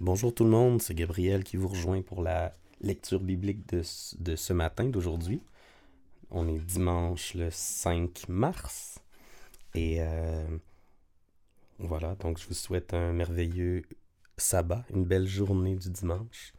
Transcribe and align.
Bonjour 0.00 0.34
tout 0.34 0.42
le 0.42 0.50
monde, 0.50 0.82
c'est 0.82 0.92
Gabriel 0.92 1.44
qui 1.44 1.56
vous 1.56 1.68
rejoint 1.68 2.02
pour 2.02 2.20
la 2.20 2.52
lecture 2.80 3.20
biblique 3.20 3.68
de, 3.68 3.82
ce 3.84 4.52
matin, 4.52 4.86
d'aujourd'hui. 4.86 5.40
On 6.32 6.48
est 6.48 6.58
dimanche 6.58 7.34
le 7.34 7.48
5 7.48 8.28
mars. 8.28 8.98
Et 9.76 9.98
euh, 10.00 10.44
voilà, 11.78 12.16
donc 12.16 12.40
je 12.40 12.48
vous 12.48 12.54
souhaite 12.54 12.92
un 12.92 13.12
merveilleux 13.12 13.82
sabbat, 14.36 14.84
une 14.92 15.04
belle 15.04 15.28
journée 15.28 15.76
du 15.76 15.90
dimanche. 15.90 16.54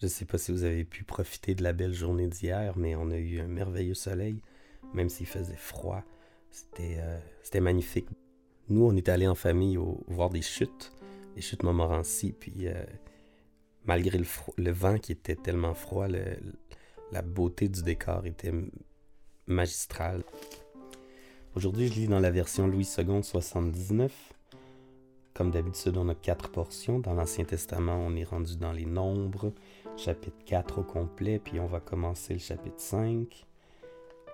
Je 0.00 0.06
ne 0.06 0.10
sais 0.10 0.24
pas 0.24 0.38
si 0.38 0.52
vous 0.52 0.62
avez 0.62 0.84
pu 0.84 1.02
profiter 1.02 1.56
de 1.56 1.64
la 1.64 1.72
belle 1.72 1.92
journée 1.92 2.28
d'hier, 2.28 2.78
mais 2.78 2.94
on 2.94 3.10
a 3.10 3.16
eu 3.16 3.40
un 3.40 3.48
merveilleux 3.48 3.94
soleil, 3.94 4.42
même 4.94 5.08
s'il 5.08 5.26
faisait 5.26 5.56
froid. 5.56 6.04
C'était 6.52 6.98
euh, 7.00 7.60
magnifique. 7.60 8.06
Nous, 8.68 8.84
on 8.84 8.94
est 8.94 9.08
allés 9.08 9.26
en 9.26 9.34
famille 9.34 9.76
voir 10.06 10.30
des 10.30 10.42
chutes 10.42 10.92
les 11.38 11.42
chutes 11.42 11.62
Montmorency. 11.62 12.32
Puis 12.32 12.66
euh, 12.66 12.84
malgré 13.84 14.18
le, 14.18 14.70
vent 14.72 14.98
qui 14.98 15.12
était 15.12 15.36
tellement 15.36 15.74
froid, 15.74 16.06
la 17.12 17.22
beauté 17.22 17.68
du 17.68 17.82
décor 17.82 18.26
était 18.26 18.52
magistrale. 19.46 20.22
Aujourd'hui, 21.54 21.88
je 21.88 21.94
lis 21.94 22.08
dans 22.08 22.20
la 22.20 22.30
version 22.30 22.66
Louis 22.66 22.88
II 22.98 23.22
79. 23.22 24.12
Comme 25.32 25.52
d'habitude, 25.52 25.96
on 25.96 26.08
a 26.08 26.14
quatre 26.16 26.50
portions. 26.50 26.98
Dans 26.98 27.14
l'Ancien 27.14 27.44
Testament, 27.44 27.96
on 28.04 28.16
est 28.16 28.24
rendu 28.24 28.56
dans 28.56 28.72
les 28.72 28.84
nombres, 28.84 29.52
chapitre 29.96 30.44
4 30.44 30.80
au 30.80 30.82
complet, 30.82 31.38
puis 31.38 31.60
on 31.60 31.66
va 31.66 31.78
commencer 31.78 32.32
le 32.34 32.40
chapitre 32.40 32.80
5. 32.80 33.46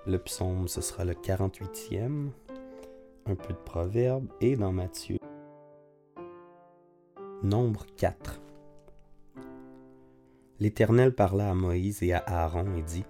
Le 0.07 0.19
psaume, 0.19 0.69
ce 0.69 0.81
sera 0.81 1.05
le 1.05 1.13
48e. 1.13 2.31
Un 3.27 3.35
peu 3.35 3.53
de 3.53 3.59
proverbes. 3.59 4.29
Et 4.41 4.57
dans 4.57 4.73
Matthieu, 4.73 5.19
Nombre 7.45 7.85
4 7.99 8.41
L'Éternel 10.61 11.15
parla 11.15 11.51
à 11.51 11.55
Moïse 11.55 12.03
et 12.03 12.15
à 12.15 12.25
Aaron 12.27 12.75
et 12.75 12.81
dit 12.81 13.05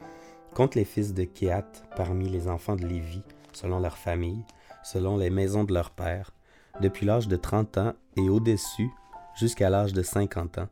Compte 0.54 0.74
les 0.74 0.84
fils 0.84 1.14
de 1.14 1.22
Kéat 1.22 1.70
parmi 1.94 2.28
les 2.28 2.48
enfants 2.48 2.74
de 2.74 2.84
Lévi, 2.84 3.22
selon 3.52 3.78
leur 3.78 3.96
famille, 3.96 4.42
selon 4.82 5.18
les 5.18 5.30
maisons 5.30 5.62
de 5.62 5.72
leur 5.72 5.92
père, 5.92 6.32
depuis 6.80 7.06
l'âge 7.06 7.28
de 7.28 7.36
30 7.36 7.78
ans 7.78 7.92
et 8.16 8.28
au-dessus, 8.28 8.90
jusqu'à 9.36 9.70
l'âge 9.70 9.92
de 9.92 10.02
50 10.02 10.58
ans, 10.58 10.68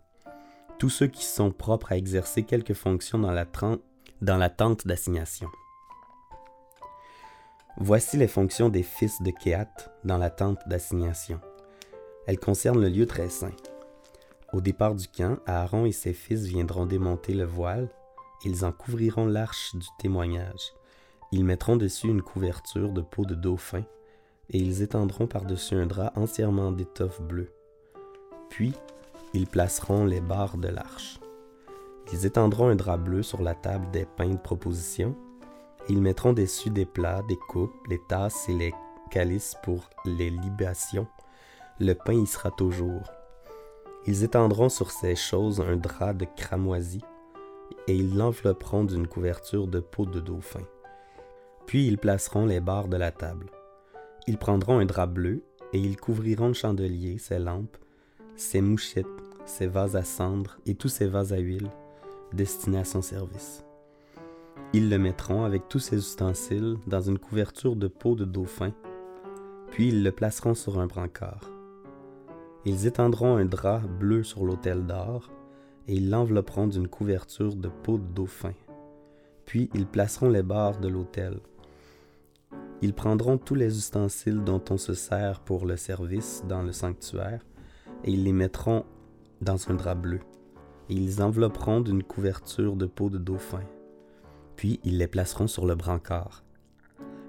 tous 0.80 0.90
ceux 0.90 1.06
qui 1.06 1.24
sont 1.24 1.52
propres 1.52 1.92
à 1.92 1.96
exercer 1.96 2.42
quelque 2.42 2.74
fonction 2.74 3.20
dans 3.20 3.30
la, 3.30 3.46
dans 4.22 4.38
la 4.38 4.50
tente 4.50 4.88
d'assignation. 4.88 5.48
Voici 7.76 8.16
les 8.16 8.26
fonctions 8.26 8.70
des 8.70 8.82
fils 8.82 9.22
de 9.22 9.30
Kéat 9.30 9.72
dans 10.02 10.18
la 10.18 10.30
tente 10.30 10.58
d'assignation. 10.66 11.40
Elle 12.26 12.38
concerne 12.38 12.80
le 12.80 12.88
lieu 12.88 13.06
très 13.06 13.28
saint. 13.28 13.54
Au 14.52 14.60
départ 14.60 14.94
du 14.94 15.08
camp, 15.08 15.38
Aaron 15.46 15.86
et 15.86 15.92
ses 15.92 16.12
fils 16.12 16.44
viendront 16.44 16.86
démonter 16.86 17.34
le 17.34 17.44
voile. 17.44 17.88
Ils 18.44 18.64
en 18.64 18.72
couvriront 18.72 19.26
l'arche 19.26 19.74
du 19.74 19.86
témoignage. 19.98 20.72
Ils 21.32 21.44
mettront 21.44 21.76
dessus 21.76 22.08
une 22.08 22.22
couverture 22.22 22.90
de 22.90 23.00
peau 23.00 23.24
de 23.24 23.34
dauphin, 23.34 23.84
et 24.50 24.58
ils 24.58 24.82
étendront 24.82 25.26
par-dessus 25.26 25.74
un 25.74 25.86
drap 25.86 26.12
entièrement 26.16 26.72
d'étoffe 26.72 27.22
bleue. 27.22 27.52
Puis, 28.50 28.74
ils 29.32 29.46
placeront 29.46 30.04
les 30.04 30.20
barres 30.20 30.58
de 30.58 30.68
l'arche. 30.68 31.18
Ils 32.12 32.26
étendront 32.26 32.68
un 32.68 32.74
drap 32.74 32.98
bleu 32.98 33.22
sur 33.22 33.40
la 33.40 33.54
table 33.54 33.90
des 33.90 34.04
pains 34.04 34.28
de 34.28 34.36
proposition, 34.36 35.16
ils 35.88 36.00
mettront 36.00 36.32
dessus 36.32 36.70
des 36.70 36.86
plats, 36.86 37.22
des 37.28 37.36
coupes, 37.36 37.74
les 37.88 38.00
tasses 38.08 38.48
et 38.48 38.54
les 38.54 38.72
calices 39.10 39.56
pour 39.62 39.90
les 40.04 40.30
libations, 40.30 41.08
le 41.82 41.94
pain 41.94 42.14
y 42.14 42.26
sera 42.26 42.50
toujours. 42.50 43.12
Ils 44.06 44.22
étendront 44.22 44.68
sur 44.68 44.90
ces 44.90 45.16
choses 45.16 45.60
un 45.60 45.76
drap 45.76 46.14
de 46.14 46.26
cramoisi, 46.36 47.00
et 47.88 47.96
ils 47.96 48.16
l'envelopperont 48.16 48.84
d'une 48.84 49.08
couverture 49.08 49.66
de 49.66 49.80
peau 49.80 50.06
de 50.06 50.20
dauphin. 50.20 50.62
Puis 51.66 51.86
ils 51.86 51.98
placeront 51.98 52.46
les 52.46 52.60
barres 52.60 52.88
de 52.88 52.96
la 52.96 53.10
table. 53.10 53.46
Ils 54.26 54.38
prendront 54.38 54.78
un 54.78 54.84
drap 54.84 55.06
bleu, 55.06 55.42
et 55.72 55.78
ils 55.78 55.96
couvriront 55.96 56.48
le 56.48 56.54
chandelier, 56.54 57.18
ses 57.18 57.38
lampes, 57.38 57.76
ses 58.36 58.60
mouchettes, 58.60 59.06
ses 59.44 59.66
vases 59.66 59.96
à 59.96 60.04
cendre 60.04 60.58
et 60.66 60.74
tous 60.74 60.88
ses 60.88 61.06
vases 61.06 61.32
à 61.32 61.38
huile, 61.38 61.70
destinés 62.32 62.78
à 62.78 62.84
son 62.84 63.02
service. 63.02 63.64
Ils 64.72 64.88
le 64.88 64.98
mettront 64.98 65.44
avec 65.44 65.68
tous 65.68 65.80
ses 65.80 65.96
ustensiles 65.96 66.76
dans 66.86 67.00
une 67.00 67.18
couverture 67.18 67.74
de 67.74 67.88
peau 67.88 68.14
de 68.14 68.24
dauphin, 68.24 68.72
puis 69.70 69.88
ils 69.88 70.02
le 70.02 70.12
placeront 70.12 70.54
sur 70.54 70.78
un 70.78 70.86
brancard. 70.86 71.51
Ils 72.64 72.86
étendront 72.86 73.36
un 73.36 73.44
drap 73.44 73.80
bleu 73.80 74.22
sur 74.22 74.44
l'autel 74.44 74.86
d'or, 74.86 75.30
et 75.88 75.94
ils 75.94 76.10
l'envelopperont 76.10 76.68
d'une 76.68 76.86
couverture 76.86 77.56
de 77.56 77.68
peau 77.68 77.98
de 77.98 78.06
dauphin. 78.14 78.52
Puis 79.46 79.68
ils 79.74 79.86
placeront 79.86 80.28
les 80.28 80.44
barres 80.44 80.78
de 80.78 80.86
l'autel. 80.86 81.40
Ils 82.80 82.94
prendront 82.94 83.36
tous 83.36 83.56
les 83.56 83.76
ustensiles 83.76 84.44
dont 84.44 84.62
on 84.70 84.76
se 84.76 84.94
sert 84.94 85.40
pour 85.40 85.66
le 85.66 85.76
service 85.76 86.44
dans 86.48 86.62
le 86.62 86.70
sanctuaire, 86.70 87.44
et 88.04 88.12
ils 88.12 88.22
les 88.22 88.32
mettront 88.32 88.84
dans 89.40 89.68
un 89.68 89.74
drap 89.74 89.96
bleu. 89.96 90.20
Ils 90.88 91.20
envelopperont 91.20 91.80
d'une 91.80 92.04
couverture 92.04 92.76
de 92.76 92.86
peau 92.86 93.10
de 93.10 93.18
dauphin. 93.18 93.62
Puis 94.54 94.78
ils 94.84 94.98
les 94.98 95.08
placeront 95.08 95.48
sur 95.48 95.66
le 95.66 95.74
brancard. 95.74 96.44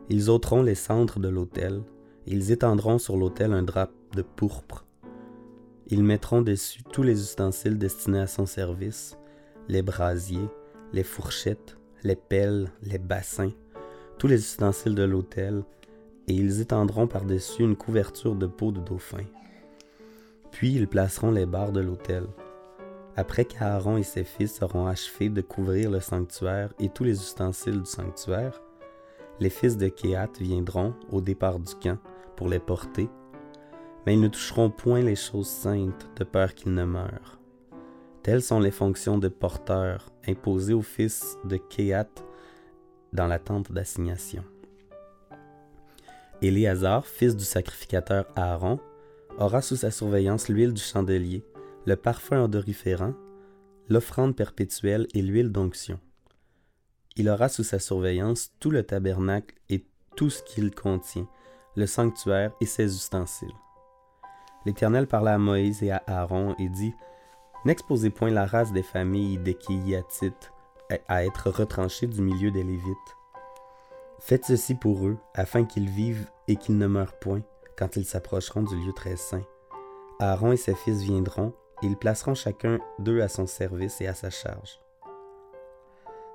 Ils 0.09 0.29
ôteront 0.29 0.61
les 0.61 0.75
cendres 0.75 1.19
de 1.19 1.29
l'autel, 1.29 1.81
ils 2.27 2.51
étendront 2.51 2.99
sur 2.99 3.17
l'autel 3.17 3.51
un 3.51 3.63
drap 3.63 3.89
de 4.15 4.21
pourpre 4.21 4.82
ils 5.87 6.03
mettront 6.03 6.41
dessus 6.41 6.83
tous 6.83 7.03
les 7.03 7.21
ustensiles 7.21 7.77
destinés 7.77 8.21
à 8.21 8.27
son 8.27 8.45
service, 8.45 9.17
les 9.67 9.81
brasiers, 9.81 10.49
les 10.93 11.03
fourchettes, 11.03 11.77
les 12.03 12.15
pelles, 12.15 12.71
les 12.83 12.97
bassins, 12.97 13.51
tous 14.17 14.27
les 14.27 14.39
ustensiles 14.39 14.95
de 14.95 15.03
l'autel, 15.03 15.63
et 16.27 16.33
ils 16.33 16.61
étendront 16.61 17.07
par-dessus 17.07 17.63
une 17.63 17.75
couverture 17.75 18.35
de 18.35 18.47
peau 18.47 18.71
de 18.71 18.79
dauphin. 18.79 19.25
Puis 20.51 20.73
ils 20.73 20.87
placeront 20.87 21.31
les 21.31 21.45
barres 21.45 21.71
de 21.71 21.81
l'autel. 21.81 22.25
Après 23.15 23.45
qu'Aaron 23.45 23.97
et 23.97 24.03
ses 24.03 24.23
fils 24.23 24.61
auront 24.61 24.87
achevé 24.87 25.29
de 25.29 25.41
couvrir 25.41 25.91
le 25.91 25.99
sanctuaire 25.99 26.73
et 26.79 26.89
tous 26.89 27.03
les 27.03 27.21
ustensiles 27.21 27.81
du 27.81 27.89
sanctuaire, 27.89 28.61
les 29.39 29.49
fils 29.49 29.77
de 29.77 29.87
Kéat 29.87 30.29
viendront 30.39 30.93
au 31.11 31.21
départ 31.21 31.59
du 31.59 31.75
camp 31.75 31.97
pour 32.35 32.47
les 32.47 32.59
porter 32.59 33.09
mais 34.05 34.15
ils 34.15 34.21
ne 34.21 34.27
toucheront 34.27 34.69
point 34.69 35.01
les 35.01 35.15
choses 35.15 35.47
saintes 35.47 36.09
de 36.17 36.23
peur 36.23 36.53
qu'ils 36.53 36.73
ne 36.73 36.83
meurent. 36.83 37.39
Telles 38.21 38.41
sont 38.41 38.59
les 38.59 38.71
fonctions 38.71 39.17
de 39.17 39.27
porteur 39.27 40.11
imposées 40.27 40.73
aux 40.73 40.81
fils 40.81 41.37
de 41.43 41.57
Kéat 41.57 42.09
dans 43.11 43.27
la 43.27 43.39
tente 43.39 43.71
d'assignation. 43.71 44.43
Éléazar, 46.41 47.05
fils 47.05 47.35
du 47.35 47.43
sacrificateur 47.45 48.25
Aaron, 48.35 48.79
aura 49.37 49.61
sous 49.61 49.77
sa 49.77 49.91
surveillance 49.91 50.49
l'huile 50.49 50.73
du 50.73 50.81
chandelier, 50.81 51.43
le 51.85 51.95
parfum 51.95 52.43
odoriférant, 52.43 53.13
l'offrande 53.89 54.35
perpétuelle 54.35 55.07
et 55.13 55.21
l'huile 55.21 55.51
d'onction. 55.51 55.99
Il 57.15 57.29
aura 57.29 57.49
sous 57.49 57.63
sa 57.63 57.79
surveillance 57.79 58.51
tout 58.59 58.71
le 58.71 58.83
tabernacle 58.83 59.55
et 59.69 59.85
tout 60.15 60.29
ce 60.29 60.41
qu'il 60.43 60.73
contient, 60.73 61.27
le 61.75 61.85
sanctuaire 61.85 62.53
et 62.61 62.65
ses 62.65 62.95
ustensiles. 62.95 63.53
L'Éternel 64.65 65.07
parla 65.07 65.33
à 65.35 65.37
Moïse 65.37 65.83
et 65.83 65.91
à 65.91 66.03
Aaron 66.07 66.55
et 66.57 66.69
dit 66.69 66.93
N'exposez 67.65 68.09
point 68.09 68.29
la 68.29 68.45
race 68.45 68.71
des 68.71 68.83
familles 68.83 69.37
des 69.37 69.53
Kéhiatites 69.53 70.51
à 71.07 71.25
être 71.25 71.49
retranchés 71.49 72.07
du 72.07 72.21
milieu 72.21 72.51
des 72.51 72.63
Lévites. 72.63 73.17
Faites 74.19 74.45
ceci 74.45 74.75
pour 74.75 75.07
eux, 75.07 75.17
afin 75.33 75.65
qu'ils 75.65 75.89
vivent 75.89 76.29
et 76.47 76.55
qu'ils 76.55 76.77
ne 76.77 76.87
meurent 76.87 77.19
point 77.19 77.41
quand 77.77 77.95
ils 77.95 78.05
s'approcheront 78.05 78.63
du 78.63 78.75
lieu 78.75 78.93
très 78.93 79.15
saint. 79.15 79.43
Aaron 80.19 80.51
et 80.51 80.57
ses 80.57 80.75
fils 80.75 81.01
viendront, 81.01 81.53
et 81.81 81.87
ils 81.87 81.97
placeront 81.97 82.35
chacun 82.35 82.79
d'eux 82.99 83.21
à 83.21 83.27
son 83.27 83.47
service 83.47 83.99
et 84.01 84.07
à 84.07 84.13
sa 84.13 84.29
charge. 84.29 84.79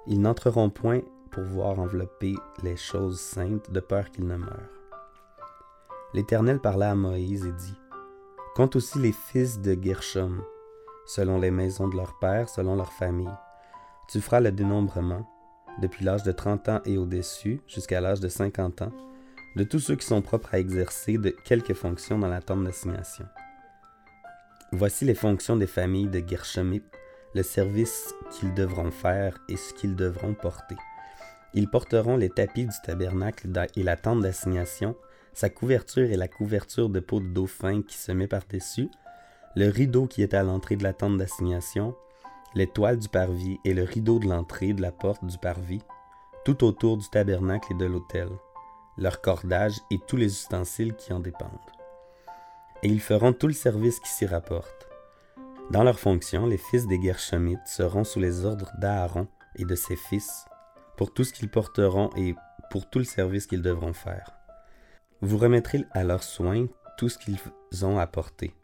Ils 0.07 0.21
n'entreront 0.21 0.71
point 0.71 1.01
pour 1.31 1.45
voir 1.45 1.79
envelopper 1.79 2.35
les 2.63 2.77
choses 2.77 3.21
saintes 3.21 3.71
de 3.71 3.81
peur 3.81 4.11
qu'ils 4.11 4.27
ne 4.27 4.37
meurent. 4.37 4.73
L'Éternel 6.15 6.59
parla 6.61 6.91
à 6.91 6.95
Moïse 6.95 7.47
et 7.47 7.53
dit 7.53 7.79
Compte 8.59 8.75
aussi 8.75 8.99
les 8.99 9.13
fils 9.13 9.61
de 9.61 9.79
Gershom, 9.81 10.43
selon 11.07 11.39
les 11.39 11.53
maisons 11.53 11.87
de 11.87 11.97
leur 11.97 12.19
père, 12.19 12.49
selon 12.49 12.75
leur 12.75 12.93
famille. 12.93 13.31
Tu 14.09 14.21
feras 14.21 14.41
le 14.41 14.51
dénombrement, 14.51 15.31
depuis 15.81 16.05
l'âge 16.05 16.25
de 16.25 16.33
30 16.33 16.69
ans 16.69 16.81
et 16.85 16.99
au-dessus, 16.99 17.61
jusqu'à 17.69 18.01
l'âge 18.01 18.19
de 18.19 18.27
50 18.27 18.83
ans, 18.83 18.93
de 19.55 19.63
tous 19.63 19.79
ceux 19.79 19.95
qui 19.95 20.05
sont 20.05 20.23
propres 20.23 20.57
à 20.57 20.59
exercer 20.59 21.19
de 21.19 21.31
quelque 21.45 21.73
fonction 21.73 22.19
dans 22.19 22.27
la 22.27 22.43
tente 22.43 22.65
d'assignation. 22.65 23.27
Voici 24.73 25.05
les 25.05 25.15
fonctions 25.15 25.57
des 25.57 25.69
familles 25.69 26.09
de 26.09 26.21
Gershomites, 26.29 26.99
le 27.37 27.45
service 27.45 28.13
qu'ils 28.33 28.55
devront 28.55 28.91
faire 28.91 29.39
et 29.49 29.57
ce 29.57 29.73
qu'ils 29.73 29.95
devront 29.95 30.35
porter. 30.35 30.75
Ils 31.55 31.71
porteront 31.71 32.17
les 32.17 32.29
tapis 32.29 32.65
du 32.67 32.77
tabernacle 32.85 33.47
et 33.77 33.85
la 33.85 33.97
tente 33.97 34.23
d'assignation, 34.23 34.97
sa 35.35 35.51
couverture 35.51 36.11
est 36.11 36.17
la 36.17 36.29
couverture 36.29 36.89
de 36.89 37.01
peau 37.01 37.21
de 37.21 37.29
dauphin 37.29 37.83
qui 37.83 37.97
se 37.97 38.13
met 38.13 38.27
par-dessus, 38.27 38.91
le 39.57 39.69
rideau 39.69 40.07
qui 40.07 40.23
est 40.23 40.35
à 40.35 40.43
l'entrée 40.43 40.77
de 40.77 40.83
la 40.83 40.93
tente 40.93 41.17
d'assignation, 41.17 41.95
les 42.55 42.67
toiles 42.67 42.99
du 42.99 43.09
parvis 43.09 43.59
et 43.65 43.75
le 43.75 43.83
rideau 43.83 44.19
de 44.19 44.29
l'entrée 44.29 44.73
de 44.73 44.83
la 44.83 44.93
porte 44.93 45.25
du 45.25 45.39
parvis, 45.39 45.83
tout 46.45 46.65
autour 46.65 46.97
du 46.97 47.09
tabernacle 47.11 47.73
et 47.73 47.77
de 47.77 47.85
l'autel, 47.85 48.29
leur 48.97 49.21
cordage 49.21 49.79
et 49.91 49.99
tous 50.07 50.17
les 50.17 50.33
ustensiles 50.33 50.95
qui 50.95 51.13
en 51.13 51.21
dépendent. 51.21 51.51
Et 52.83 52.89
ils 52.89 53.01
feront 53.01 53.33
tout 53.33 53.49
le 53.49 53.53
service 53.53 54.01
qui 54.01 54.09
s'y 54.09 54.27
rapporte. 54.27 54.89
Dans 55.71 55.83
leur 55.83 55.99
fonction, 55.99 56.47
les 56.47 56.57
fils 56.57 56.87
des 56.87 57.01
Gershonites 57.03 57.67
seront 57.67 58.05
sous 58.05 58.21
les 58.21 58.45
ordres 58.45 58.71
d'Aaron 58.79 59.27
et 59.57 59.65
de 59.65 59.75
ses 59.75 59.97
fils 59.97 60.47
pour 60.97 61.13
tout 61.13 61.25
ce 61.25 61.33
qu'ils 61.33 61.51
porteront 61.51 62.11
et 62.17 62.35
pour 62.71 62.89
tout 62.89 62.99
le 62.99 63.05
service 63.05 63.47
qu'ils 63.47 63.63
devront 63.63 63.93
faire. 63.93 64.38
Vous 65.21 65.37
remettrez 65.37 65.85
à 65.91 66.05
leurs 66.05 66.23
soins 66.23 66.67
tout 66.97 67.09
ce 67.09 67.19
qu'ils 67.19 67.41
ont 67.85 67.99
apporté. 67.99 68.55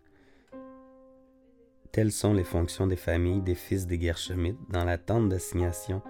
Telles 1.90 2.12
sont 2.12 2.32
les 2.32 2.44
fonctions 2.44 2.86
des 2.86 2.96
familles 2.96 3.40
des 3.40 3.56
fils 3.56 3.88
des 3.88 4.00
Gershonites 4.00 4.58
dans 4.70 4.84
la 4.84 4.96
tente 4.96 5.28
d'assignation 5.28 6.00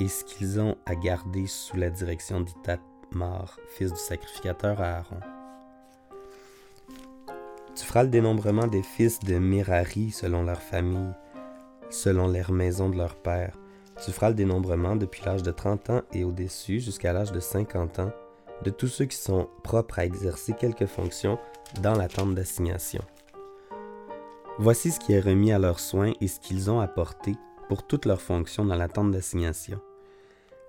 et 0.00 0.08
ce 0.08 0.24
qu'ils 0.24 0.58
ont 0.58 0.76
à 0.84 0.96
garder 0.96 1.46
sous 1.46 1.76
la 1.76 1.90
direction 1.90 2.40
d'Itamar, 2.40 3.56
fils 3.68 3.92
du 3.92 3.98
sacrificateur 4.00 4.80
Aaron. 4.80 5.20
Tu 7.76 7.84
feras 7.84 8.02
le 8.02 8.10
dénombrement 8.10 8.66
des 8.66 8.82
fils 8.82 9.20
de 9.20 9.38
Mirari 9.38 10.10
selon 10.10 10.42
leur 10.42 10.60
famille, 10.60 11.12
selon 11.88 12.26
leur 12.26 12.50
maison 12.50 12.88
de 12.88 12.96
leur 12.96 13.14
père. 13.14 13.56
Tu 14.04 14.10
feras 14.10 14.30
le 14.30 14.34
dénombrement 14.34 14.96
depuis 14.96 15.22
l'âge 15.24 15.44
de 15.44 15.52
30 15.52 15.90
ans 15.90 16.02
et 16.12 16.24
au-dessus 16.24 16.80
jusqu'à 16.80 17.12
l'âge 17.12 17.30
de 17.30 17.38
50 17.38 18.00
ans 18.00 18.12
de 18.62 18.70
tous 18.70 18.88
ceux 18.88 19.04
qui 19.06 19.16
sont 19.16 19.48
propres 19.62 19.98
à 19.98 20.04
exercer 20.04 20.52
quelque 20.52 20.86
fonction 20.86 21.38
dans 21.80 21.94
la 21.94 22.08
tente 22.08 22.34
d'assignation. 22.34 23.02
Voici 24.58 24.90
ce 24.90 25.00
qui 25.00 25.12
est 25.12 25.20
remis 25.20 25.52
à 25.52 25.58
leurs 25.58 25.80
soins 25.80 26.12
et 26.20 26.28
ce 26.28 26.38
qu'ils 26.38 26.70
ont 26.70 26.80
apporté 26.80 27.34
pour 27.68 27.86
toutes 27.86 28.04
leurs 28.04 28.20
fonctions 28.20 28.64
dans 28.64 28.76
la 28.76 28.88
tente 28.88 29.10
d'assignation. 29.10 29.80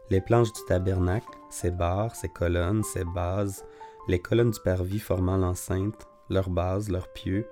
Les 0.10 0.22
planches 0.22 0.54
du 0.54 0.62
tabernacle, 0.68 1.38
ses 1.50 1.72
barres, 1.72 2.16
ses 2.16 2.30
colonnes, 2.30 2.84
ses 2.84 3.04
bases, 3.04 3.66
les 4.08 4.20
colonnes 4.20 4.52
du 4.52 4.60
parvis 4.60 5.00
formant 5.00 5.38
l'enceinte, 5.38 6.08
leurs 6.30 6.50
bases, 6.50 6.90
leurs 6.90 7.12
pieux, 7.14 7.48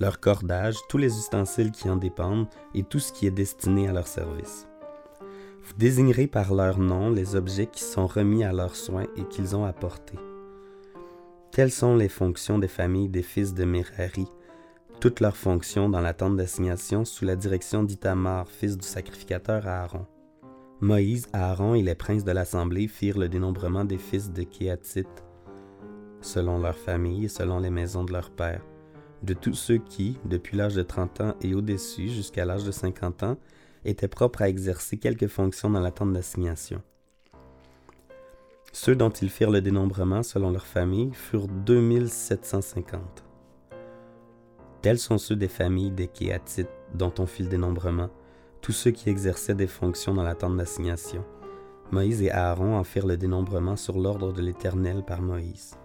leur 0.00 0.20
cordage, 0.20 0.76
tous 0.88 0.98
les 0.98 1.16
ustensiles 1.16 1.72
qui 1.72 1.88
en 1.88 1.96
dépendent 1.96 2.48
et 2.74 2.82
tout 2.84 2.98
ce 3.00 3.12
qui 3.12 3.26
est 3.26 3.32
destiné 3.32 3.88
à 3.88 3.92
leur 3.92 4.06
service. 4.06 4.68
Vous 5.68 5.74
désignerez 5.76 6.26
par 6.26 6.54
leur 6.54 6.78
nom 6.78 7.10
les 7.10 7.36
objets 7.36 7.66
qui 7.66 7.84
sont 7.84 8.06
remis 8.06 8.42
à 8.42 8.54
leurs 8.54 8.74
soins 8.74 9.06
et 9.16 9.24
qu'ils 9.24 9.54
ont 9.54 9.66
apportés. 9.66 10.18
Telles 11.52 11.70
sont 11.70 11.94
les 11.94 12.08
fonctions 12.08 12.58
des 12.58 12.68
familles 12.68 13.10
des 13.10 13.22
fils 13.22 13.52
de 13.52 13.66
Merari, 13.66 14.26
toutes 14.98 15.20
leurs 15.20 15.36
fonctions 15.36 15.90
dans 15.90 16.00
la 16.00 16.14
tente 16.14 16.36
d'assignation 16.36 17.04
sous 17.04 17.26
la 17.26 17.36
direction 17.36 17.82
d'Itamar, 17.82 18.48
fils 18.48 18.78
du 18.78 18.86
sacrificateur 18.86 19.68
Aaron. 19.68 20.06
Moïse, 20.80 21.26
Aaron 21.34 21.74
et 21.74 21.82
les 21.82 21.94
princes 21.94 22.24
de 22.24 22.32
l'assemblée 22.32 22.88
firent 22.88 23.18
le 23.18 23.28
dénombrement 23.28 23.84
des 23.84 23.98
fils 23.98 24.32
de 24.32 24.44
Kéatit, 24.44 25.04
selon 26.22 26.60
leurs 26.60 26.78
familles 26.78 27.26
et 27.26 27.28
selon 27.28 27.60
les 27.60 27.70
maisons 27.70 28.04
de 28.04 28.12
leurs 28.12 28.30
pères, 28.30 28.64
de 29.22 29.34
tous 29.34 29.54
ceux 29.54 29.78
qui, 29.78 30.18
depuis 30.24 30.56
l'âge 30.56 30.74
de 30.74 30.82
30 30.82 31.20
ans 31.20 31.34
et 31.42 31.54
au-dessus 31.54 32.08
jusqu'à 32.08 32.46
l'âge 32.46 32.64
de 32.64 32.70
50 32.70 33.22
ans, 33.22 33.36
étaient 33.84 34.08
propres 34.08 34.42
à 34.42 34.48
exercer 34.48 34.96
quelque 34.96 35.28
fonction 35.28 35.70
dans 35.70 35.80
la 35.80 35.90
tente 35.90 36.12
d'assignation. 36.12 36.82
Ceux 38.72 38.94
dont 38.94 39.10
ils 39.10 39.30
firent 39.30 39.50
le 39.50 39.60
dénombrement 39.60 40.22
selon 40.22 40.50
leurs 40.50 40.66
familles 40.66 41.12
furent 41.12 41.48
2750. 41.48 43.24
Tels 44.82 44.98
sont 44.98 45.18
ceux 45.18 45.36
des 45.36 45.48
familles 45.48 45.90
des 45.90 46.06
Kéatites 46.06 46.68
dont 46.94 47.12
on 47.18 47.26
fit 47.26 47.42
le 47.42 47.48
dénombrement, 47.48 48.10
tous 48.60 48.72
ceux 48.72 48.90
qui 48.90 49.08
exerçaient 49.08 49.54
des 49.54 49.66
fonctions 49.66 50.14
dans 50.14 50.22
la 50.22 50.34
tente 50.34 50.56
d'assignation. 50.56 51.24
Moïse 51.90 52.22
et 52.22 52.30
Aaron 52.30 52.76
en 52.76 52.84
firent 52.84 53.06
le 53.06 53.16
dénombrement 53.16 53.76
sur 53.76 53.98
l'ordre 53.98 54.32
de 54.32 54.42
l'Éternel 54.42 55.02
par 55.04 55.22
Moïse. 55.22 55.76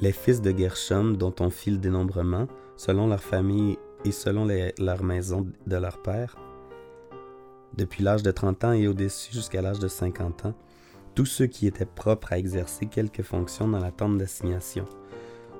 Les 0.00 0.12
fils 0.12 0.40
de 0.40 0.56
Gershom 0.56 1.16
dont 1.16 1.34
on 1.40 1.50
fit 1.50 1.70
le 1.70 1.78
dénombrement, 1.78 2.48
selon 2.76 3.06
leur 3.06 3.22
famille 3.22 3.78
et 4.04 4.10
selon 4.10 4.46
leur 4.78 5.02
maison 5.04 5.46
de 5.66 5.76
leur 5.76 6.02
père, 6.02 6.36
depuis 7.76 8.02
l'âge 8.02 8.22
de 8.22 8.30
30 8.30 8.64
ans 8.64 8.72
et 8.72 8.88
au-dessus 8.88 9.32
jusqu'à 9.32 9.62
l'âge 9.62 9.78
de 9.78 9.88
50 9.88 10.46
ans, 10.46 10.54
tous 11.14 11.26
ceux 11.26 11.46
qui 11.46 11.66
étaient 11.66 11.84
propres 11.84 12.32
à 12.32 12.38
exercer 12.38 12.86
quelque 12.86 13.22
fonction 13.22 13.68
dans 13.68 13.80
la 13.80 13.90
tente 13.90 14.18
d'assignation 14.18 14.86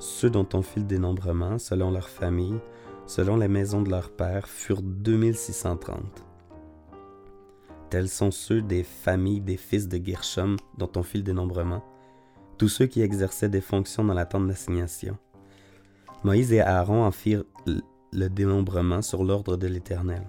ceux 0.03 0.31
dont 0.31 0.49
on 0.53 0.62
fit 0.62 0.81
le 0.81 0.87
dénombrement, 0.87 1.59
selon 1.59 1.93
leur 1.93 2.09
famille, 2.09 2.59
selon 3.06 3.37
les 3.37 3.49
maisons 3.49 3.82
de 3.82 3.91
leurs 3.91 4.11
pères, 4.11 4.49
furent 4.49 4.82
2630. 4.82 6.25
Tels 7.88 8.09
sont 8.09 8.32
ceux 8.32 8.62
des 8.62 8.82
familles 8.82 9.41
des 9.41 9.56
fils 9.56 9.88
de 9.88 10.05
Gershom 10.05 10.56
dont 10.76 10.91
on 10.97 11.03
fit 11.03 11.19
le 11.19 11.25
dénombrement, 11.25 11.85
tous 12.59 12.69
ceux 12.69 12.87
qui 12.87 13.00
exerçaient 13.00 13.49
des 13.49 13.61
fonctions 13.61 14.05
dans 14.05 14.14
la 14.14 14.26
tente 14.26 14.49
d'assignation. 14.49 15.17
Moïse 16.25 16.53
et 16.53 16.61
Aaron 16.61 17.05
en 17.05 17.11
firent 17.12 17.44
le 18.12 18.29
dénombrement 18.29 19.03
sur 19.03 19.23
l'ordre 19.23 19.56
de 19.56 19.69
l'Éternel. 19.69 20.29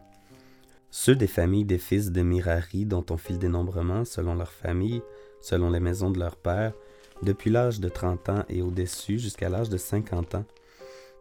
Ceux 0.95 1.15
des 1.15 1.25
familles 1.25 1.65
des 1.65 1.79
fils 1.79 2.11
de 2.11 2.21
Mirari 2.21 2.85
dont 2.85 3.03
on 3.09 3.17
fit 3.17 3.33
le 3.33 3.39
dénombrement 3.39 4.05
selon 4.05 4.35
leur 4.35 4.51
famille, 4.51 5.01
selon 5.41 5.71
les 5.71 5.79
maisons 5.79 6.11
de 6.11 6.19
leurs 6.19 6.35
pères, 6.35 6.75
depuis 7.23 7.49
l'âge 7.49 7.79
de 7.79 7.89
30 7.89 8.29
ans 8.29 8.43
et 8.47 8.61
au-dessus 8.61 9.17
jusqu'à 9.17 9.49
l'âge 9.49 9.69
de 9.69 9.77
50 9.77 10.35
ans, 10.35 10.45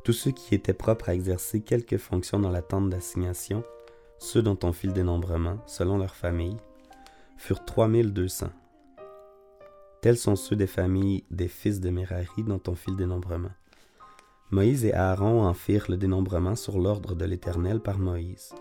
tous 0.04 0.12
ceux 0.12 0.30
qui 0.30 0.54
étaient 0.54 0.74
propres 0.74 1.08
à 1.08 1.14
exercer 1.14 1.62
quelque 1.62 1.96
fonction 1.96 2.38
dans 2.38 2.50
la 2.50 2.60
tente 2.60 2.90
d'assignation, 2.90 3.64
ceux 4.18 4.42
dont 4.42 4.58
on 4.62 4.74
fit 4.74 4.88
le 4.88 4.92
dénombrement, 4.92 5.56
selon 5.66 5.96
leur 5.96 6.14
famille, 6.14 6.58
furent 7.38 7.64
3200. 7.64 8.50
Tels 10.02 10.18
sont 10.18 10.36
ceux 10.36 10.54
des 10.54 10.66
familles 10.66 11.24
des 11.30 11.48
fils 11.48 11.80
de 11.80 11.88
Merari 11.88 12.44
dont 12.46 12.60
on 12.68 12.74
fit 12.74 12.90
le 12.90 12.98
dénombrement. 12.98 13.52
Moïse 14.50 14.84
et 14.84 14.92
Aaron 14.92 15.46
en 15.46 15.54
firent 15.54 15.86
le 15.88 15.96
dénombrement 15.96 16.56
sur 16.56 16.78
l'ordre 16.78 17.14
de 17.14 17.24
l'Éternel 17.24 17.80
par 17.80 17.98
Moïse. 17.98 18.52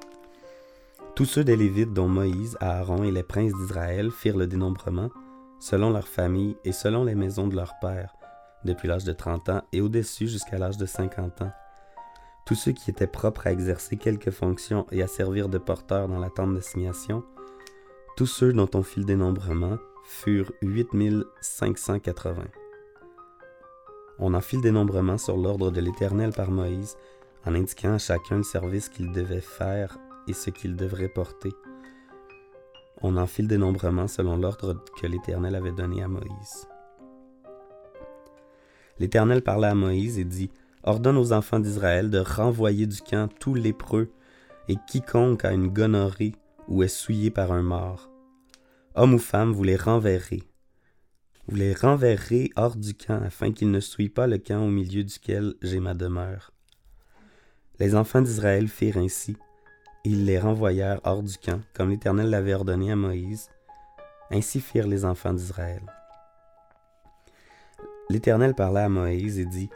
Tous 1.21 1.25
ceux 1.25 1.43
des 1.43 1.55
Lévites 1.55 1.93
dont 1.93 2.07
Moïse, 2.07 2.57
Aaron 2.61 3.03
et 3.03 3.11
les 3.11 3.21
princes 3.21 3.53
d'Israël 3.53 4.09
firent 4.09 4.37
le 4.37 4.47
dénombrement 4.47 5.11
selon 5.59 5.91
leur 5.91 6.07
famille 6.07 6.57
et 6.63 6.71
selon 6.71 7.03
les 7.03 7.13
maisons 7.13 7.47
de 7.47 7.55
leur 7.55 7.75
père, 7.79 8.15
depuis 8.65 8.87
l'âge 8.87 9.03
de 9.03 9.13
30 9.13 9.49
ans 9.49 9.61
et 9.71 9.81
au-dessus 9.81 10.27
jusqu'à 10.27 10.57
l'âge 10.57 10.77
de 10.77 10.87
50 10.87 11.43
ans. 11.43 11.51
Tous 12.47 12.55
ceux 12.55 12.71
qui 12.71 12.89
étaient 12.89 13.05
propres 13.05 13.45
à 13.45 13.51
exercer 13.51 13.97
quelque 13.97 14.31
fonction 14.31 14.87
et 14.91 15.03
à 15.03 15.07
servir 15.07 15.47
de 15.47 15.59
porteurs 15.59 16.07
dans 16.07 16.17
la 16.17 16.31
tente 16.31 16.55
d'assignation, 16.55 17.23
tous 18.17 18.25
ceux 18.25 18.51
dont 18.51 18.71
on 18.73 18.81
fit 18.81 19.01
le 19.01 19.05
dénombrement 19.05 19.77
furent 20.03 20.51
8580. 20.63 22.45
On 24.17 24.33
en 24.33 24.41
fit 24.41 24.55
le 24.55 24.63
dénombrement 24.63 25.19
sur 25.19 25.37
l'ordre 25.37 25.69
de 25.69 25.81
l'Éternel 25.81 26.31
par 26.31 26.49
Moïse, 26.49 26.97
en 27.45 27.53
indiquant 27.53 27.93
à 27.93 27.99
chacun 27.99 28.37
le 28.37 28.43
service 28.43 28.89
qu'il 28.89 29.11
devait 29.11 29.39
faire 29.39 29.99
et 30.27 30.33
ce 30.33 30.49
qu'il 30.49 30.75
devrait 30.75 31.09
porter 31.09 31.51
on 33.03 33.17
en 33.17 33.27
fit 33.27 33.43
dénombrement 33.43 34.07
selon 34.07 34.37
l'ordre 34.37 34.83
que 34.99 35.07
l'Éternel 35.07 35.55
avait 35.55 35.71
donné 35.71 36.03
à 36.03 36.07
Moïse. 36.07 36.67
L'Éternel 38.99 39.41
parla 39.41 39.71
à 39.71 39.75
Moïse 39.75 40.19
et 40.19 40.23
dit, 40.23 40.51
Ordonne 40.83 41.17
aux 41.17 41.31
enfants 41.31 41.59
d'Israël 41.59 42.09
de 42.09 42.19
renvoyer 42.19 42.87
du 42.87 43.01
camp 43.01 43.29
tous 43.39 43.55
lépreux 43.55 44.11
et 44.67 44.75
quiconque 44.87 45.45
a 45.45 45.53
une 45.53 45.67
gonorrhée 45.67 46.33
ou 46.67 46.83
est 46.83 46.87
souillé 46.87 47.29
par 47.29 47.51
un 47.51 47.61
mort. 47.61 48.09
Homme 48.95 49.15
ou 49.15 49.19
femme, 49.19 49.51
vous 49.51 49.63
les 49.63 49.75
renverrez. 49.75 50.43
Vous 51.47 51.55
les 51.55 51.73
renverrez 51.73 52.51
hors 52.55 52.75
du 52.75 52.93
camp 52.93 53.21
afin 53.23 53.51
qu'ils 53.51 53.71
ne 53.71 53.79
souillent 53.79 54.09
pas 54.09 54.27
le 54.27 54.37
camp 54.37 54.63
au 54.63 54.69
milieu 54.69 55.03
duquel 55.03 55.55
j'ai 55.61 55.79
ma 55.79 55.93
demeure. 55.93 56.51
Les 57.79 57.95
enfants 57.95 58.21
d'Israël 58.21 58.67
firent 58.67 58.97
ainsi, 58.97 59.37
ils 60.03 60.25
les 60.25 60.39
renvoyèrent 60.39 60.99
hors 61.03 61.21
du 61.21 61.37
camp, 61.37 61.61
comme 61.73 61.89
l'Éternel 61.89 62.29
l'avait 62.29 62.53
ordonné 62.53 62.91
à 62.91 62.95
Moïse. 62.95 63.49
Ainsi 64.31 64.59
firent 64.59 64.87
les 64.87 65.05
enfants 65.05 65.33
d'Israël. 65.33 65.81
L'Éternel 68.09 68.55
parla 68.55 68.85
à 68.85 68.89
Moïse 68.89 69.39
et 69.39 69.45
dit, 69.45 69.69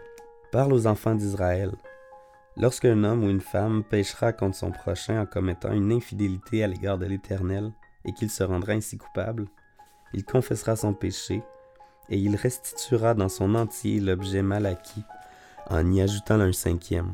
Parle 0.51 0.73
aux 0.73 0.87
enfants 0.87 1.15
d'Israël. 1.15 1.71
Lorsqu'un 2.57 3.03
homme 3.03 3.23
ou 3.23 3.29
une 3.29 3.41
femme 3.41 3.83
péchera 3.83 4.33
contre 4.33 4.55
son 4.55 4.71
prochain 4.71 5.21
en 5.21 5.25
commettant 5.25 5.73
une 5.73 5.91
infidélité 5.91 6.63
à 6.63 6.67
l'égard 6.67 6.97
de 6.97 7.05
l'Éternel, 7.05 7.71
et 8.05 8.13
qu'il 8.13 8.29
se 8.29 8.43
rendra 8.43 8.73
ainsi 8.73 8.97
coupable, 8.97 9.45
il 10.13 10.23
confessera 10.23 10.75
son 10.75 10.93
péché, 10.93 11.43
et 12.09 12.17
il 12.17 12.35
restituera 12.35 13.13
dans 13.13 13.29
son 13.29 13.55
entier 13.55 13.99
l'objet 13.99 14.41
mal 14.41 14.65
acquis, 14.65 15.03
en 15.69 15.91
y 15.91 16.01
ajoutant 16.01 16.39
un 16.39 16.53
cinquième 16.53 17.13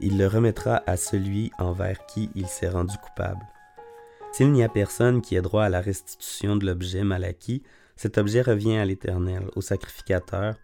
il 0.00 0.18
le 0.18 0.26
remettra 0.26 0.82
à 0.86 0.96
celui 0.96 1.50
envers 1.58 2.06
qui 2.06 2.30
il 2.34 2.46
s'est 2.46 2.68
rendu 2.68 2.96
coupable. 2.98 3.46
S'il 4.32 4.52
n'y 4.52 4.62
a 4.62 4.68
personne 4.68 5.22
qui 5.22 5.36
ait 5.36 5.42
droit 5.42 5.64
à 5.64 5.68
la 5.68 5.80
restitution 5.80 6.56
de 6.56 6.66
l'objet 6.66 7.04
mal 7.04 7.24
acquis, 7.24 7.62
cet 7.96 8.18
objet 8.18 8.42
revient 8.42 8.76
à 8.76 8.84
l'Éternel, 8.84 9.48
au 9.56 9.62
sacrificateur, 9.62 10.56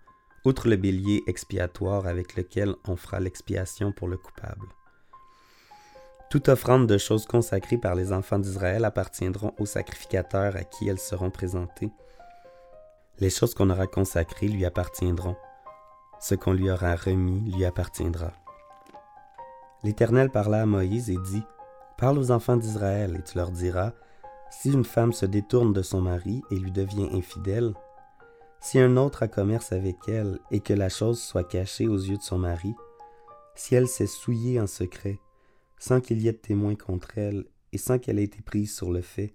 outre 0.45 0.69
le 0.69 0.77
bélier 0.77 1.23
expiatoire 1.27 2.07
avec 2.07 2.37
lequel 2.37 2.75
on 2.87 2.97
fera 2.97 3.21
l'expiation 3.21 3.93
pour 3.93 4.09
le 4.09 4.19
coupable. 4.19 4.67
Toute 6.31 6.49
offrande 6.49 6.87
de 6.87 6.99
choses 6.99 7.27
consacrées 7.27 7.79
par 7.79 7.95
les 7.95 8.13
enfants 8.13 8.39
d'Israël 8.39 8.85
appartiendront 8.85 9.55
aux 9.59 9.67
sacrificateurs 9.67 10.57
à 10.57 10.65
qui 10.65 10.89
elles 10.89 10.99
seront 10.99 11.31
présentées. 11.31 11.91
Les 13.21 13.31
choses 13.31 13.55
qu'on 13.55 13.71
aura 13.71 13.87
consacrées 13.87 14.49
lui 14.49 14.65
appartiendront. 14.65 15.37
Ce 16.21 16.35
qu'on 16.35 16.53
lui 16.53 16.71
aura 16.71 16.97
remis 16.97 17.53
lui 17.53 17.65
appartiendra. 17.65 18.33
L'Éternel 19.85 20.31
parla 20.31 20.63
à 20.63 20.67
Moïse 20.67 21.11
et 21.11 21.17
dit, 21.17 21.43
Parle 21.99 22.19
aux 22.19 22.31
enfants 22.31 22.57
d'Israël 22.57 23.17
et 23.19 23.23
tu 23.23 23.37
leur 23.37 23.51
diras, 23.51 23.93
Si 24.51 24.73
une 24.73 24.85
femme 24.85 25.13
se 25.13 25.27
détourne 25.27 25.73
de 25.73 25.83
son 25.83 26.01
mari 26.01 26.43
et 26.51 26.59
lui 26.59 26.71
devient 26.71 27.09
infidèle, 27.13 27.75
si 28.61 28.79
un 28.79 28.97
autre 28.97 29.25
a 29.25 29.29
commerce 29.29 29.73
avec 29.73 29.97
elle 30.07 30.39
et 30.53 30.61
que 30.61 30.73
la 30.73 30.89
chose 30.89 31.21
soit 31.21 31.43
cachée 31.43 31.89
aux 31.89 31.99
yeux 31.99 32.17
de 32.17 32.23
son 32.23 32.39
mari, 32.39 32.75
si 33.57 33.75
elle 33.75 33.89
s'est 33.89 34.07
souillée 34.07 34.61
en 34.61 34.69
secret, 34.69 35.19
sans 35.79 36.01
qu'il 36.01 36.23
y 36.23 36.29
ait 36.29 36.33
de 36.33 36.37
témoin 36.39 36.77
contre 36.77 37.19
elle 37.19 37.45
et 37.73 37.79
sans 37.79 37.99
qu'elle 37.99 38.21
ait 38.21 38.25
été 38.25 38.41
prise 38.41 38.73
sur 38.73 38.93
le 38.93 39.01
fait, 39.01 39.35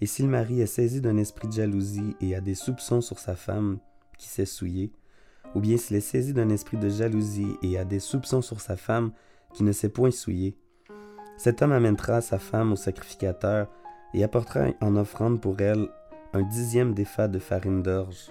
et 0.00 0.06
si 0.06 0.22
le 0.22 0.28
mari 0.28 0.60
est 0.60 0.66
saisi 0.66 1.00
d'un 1.00 1.16
esprit 1.16 1.48
de 1.48 1.52
jalousie 1.52 2.14
et 2.20 2.36
a 2.36 2.40
des 2.40 2.54
soupçons 2.54 3.00
sur 3.00 3.18
sa 3.18 3.34
femme 3.34 3.80
qui 4.18 4.28
s'est 4.28 4.46
souillée, 4.46 4.92
ou 5.56 5.60
bien 5.60 5.76
s'il 5.76 5.96
est 5.96 6.00
saisi 6.00 6.32
d'un 6.32 6.48
esprit 6.48 6.76
de 6.76 6.88
jalousie 6.88 7.56
et 7.62 7.76
a 7.76 7.84
des 7.84 7.98
soupçons 7.98 8.40
sur 8.40 8.60
sa 8.60 8.76
femme 8.76 9.10
qui 9.52 9.64
ne 9.64 9.72
s'est 9.72 9.88
point 9.88 10.10
souillée, 10.10 10.56
cet 11.36 11.62
homme 11.62 11.72
amènera 11.72 12.20
sa 12.20 12.38
femme 12.38 12.72
au 12.72 12.76
sacrificateur 12.76 13.66
et 14.12 14.22
apportera 14.22 14.66
en 14.80 14.96
offrande 14.96 15.40
pour 15.40 15.60
elle 15.60 15.88
un 16.32 16.42
dixième 16.42 16.94
d'effat 16.94 17.28
de 17.28 17.38
farine 17.38 17.82
d'orge. 17.82 18.30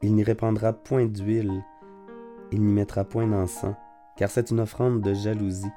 Il 0.00 0.14
n'y 0.14 0.24
répandra 0.24 0.72
point 0.72 1.06
d'huile, 1.06 1.62
il 2.50 2.62
n'y 2.62 2.72
mettra 2.72 3.04
point 3.04 3.26
d'encens, 3.26 3.74
car 4.16 4.30
c'est 4.30 4.50
une 4.50 4.60
offrande 4.60 5.00
de 5.00 5.14
jalousie, 5.14 5.70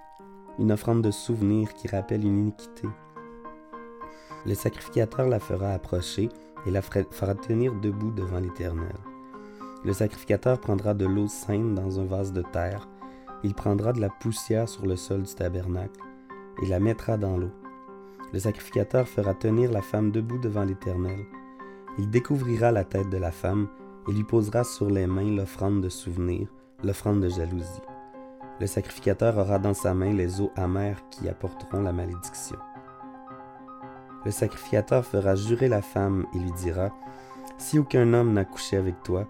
une 0.57 0.71
offrande 0.71 1.01
de 1.01 1.11
souvenir 1.11 1.73
qui 1.73 1.87
rappelle 1.87 2.25
une 2.25 2.39
iniquité. 2.39 2.87
Le 4.45 4.53
sacrificateur 4.53 5.27
la 5.27 5.39
fera 5.39 5.73
approcher 5.73 6.29
et 6.65 6.71
la 6.71 6.81
fera 6.81 7.35
tenir 7.35 7.73
debout 7.75 8.11
devant 8.11 8.39
l'Éternel. 8.39 8.95
Le 9.83 9.93
sacrificateur 9.93 10.59
prendra 10.59 10.93
de 10.93 11.05
l'eau 11.05 11.27
sainte 11.27 11.75
dans 11.75 11.99
un 11.99 12.05
vase 12.05 12.33
de 12.33 12.41
terre, 12.41 12.87
il 13.43 13.53
prendra 13.53 13.93
de 13.93 14.01
la 14.01 14.09
poussière 14.09 14.67
sur 14.67 14.85
le 14.85 14.95
sol 14.95 15.23
du 15.23 15.35
tabernacle 15.35 15.99
et 16.61 16.67
la 16.67 16.79
mettra 16.79 17.17
dans 17.17 17.37
l'eau. 17.37 17.51
Le 18.33 18.39
sacrificateur 18.39 19.07
fera 19.07 19.33
tenir 19.33 19.71
la 19.71 19.81
femme 19.81 20.11
debout 20.11 20.37
devant 20.37 20.63
l'Éternel. 20.63 21.19
Il 21.97 22.09
découvrira 22.09 22.71
la 22.71 22.83
tête 22.83 23.09
de 23.09 23.17
la 23.17 23.31
femme 23.31 23.67
et 24.07 24.11
lui 24.11 24.23
posera 24.23 24.63
sur 24.63 24.89
les 24.89 25.07
mains 25.07 25.35
l'offrande 25.35 25.81
de 25.81 25.89
souvenir, 25.89 26.47
l'offrande 26.83 27.21
de 27.21 27.29
jalousie. 27.29 27.81
Le 28.59 28.67
sacrificateur 28.67 29.37
aura 29.37 29.59
dans 29.59 29.73
sa 29.73 29.93
main 29.93 30.13
les 30.13 30.41
eaux 30.41 30.51
amères 30.55 31.01
qui 31.09 31.27
apporteront 31.27 31.81
la 31.81 31.91
malédiction. 31.91 32.57
Le 34.23 34.31
sacrificateur 34.31 35.05
fera 35.05 35.35
jurer 35.35 35.67
la 35.67 35.81
femme 35.81 36.25
et 36.33 36.39
lui 36.39 36.51
dira, 36.53 36.89
Si 37.57 37.77
aucun 37.77 38.13
homme 38.13 38.33
n'a 38.33 38.45
couché 38.45 38.77
avec 38.77 39.03
toi, 39.03 39.27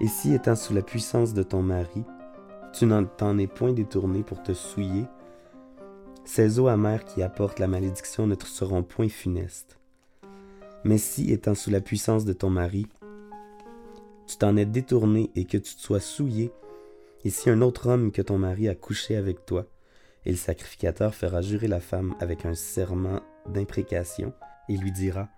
et 0.00 0.06
si 0.06 0.32
étant 0.32 0.54
sous 0.54 0.74
la 0.74 0.82
puissance 0.82 1.34
de 1.34 1.42
ton 1.42 1.62
mari, 1.62 2.04
tu 2.72 2.86
n'en 2.86 3.04
t'en 3.04 3.38
es 3.38 3.46
point 3.46 3.72
détourné 3.72 4.22
pour 4.22 4.42
te 4.42 4.52
souiller, 4.52 5.04
ces 6.24 6.60
eaux 6.60 6.68
amères 6.68 7.04
qui 7.04 7.22
apportent 7.22 7.58
la 7.58 7.68
malédiction 7.68 8.26
ne 8.26 8.34
te 8.34 8.44
seront 8.44 8.82
point 8.82 9.08
funestes. 9.08 9.78
Mais 10.84 10.98
si, 10.98 11.32
étant 11.32 11.54
sous 11.54 11.70
la 11.70 11.80
puissance 11.80 12.24
de 12.24 12.32
ton 12.32 12.50
mari, 12.50 12.86
tu 14.26 14.36
t'en 14.36 14.56
es 14.56 14.66
détourné 14.66 15.30
et 15.34 15.46
que 15.46 15.56
tu 15.56 15.74
te 15.74 15.80
sois 15.80 16.00
souillé, 16.00 16.52
et 17.24 17.30
si 17.30 17.50
un 17.50 17.62
autre 17.62 17.88
homme 17.88 18.12
que 18.12 18.22
ton 18.22 18.38
mari 18.38 18.68
a 18.68 18.74
couché 18.74 19.16
avec 19.16 19.46
toi, 19.46 19.66
et 20.26 20.30
le 20.30 20.36
sacrificateur 20.36 21.14
fera 21.14 21.40
jurer 21.40 21.66
la 21.66 21.80
femme 21.80 22.14
avec 22.20 22.44
un 22.44 22.54
serment 22.54 23.20
d'imprécation, 23.48 24.34
et 24.68 24.76
lui 24.76 24.92
dira, 24.92 25.30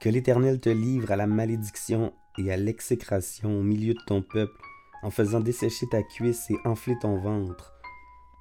Que 0.00 0.08
l'Éternel 0.08 0.60
te 0.60 0.70
livre 0.70 1.10
à 1.10 1.16
la 1.16 1.26
malédiction 1.26 2.12
et 2.38 2.52
à 2.52 2.56
l'exécration 2.56 3.58
au 3.58 3.62
milieu 3.62 3.94
de 3.94 4.04
ton 4.06 4.22
peuple, 4.22 4.60
en 5.02 5.10
faisant 5.10 5.40
dessécher 5.40 5.86
ta 5.88 6.02
cuisse 6.02 6.50
et 6.50 6.58
enfler 6.64 6.96
ton 7.00 7.18
ventre, 7.18 7.74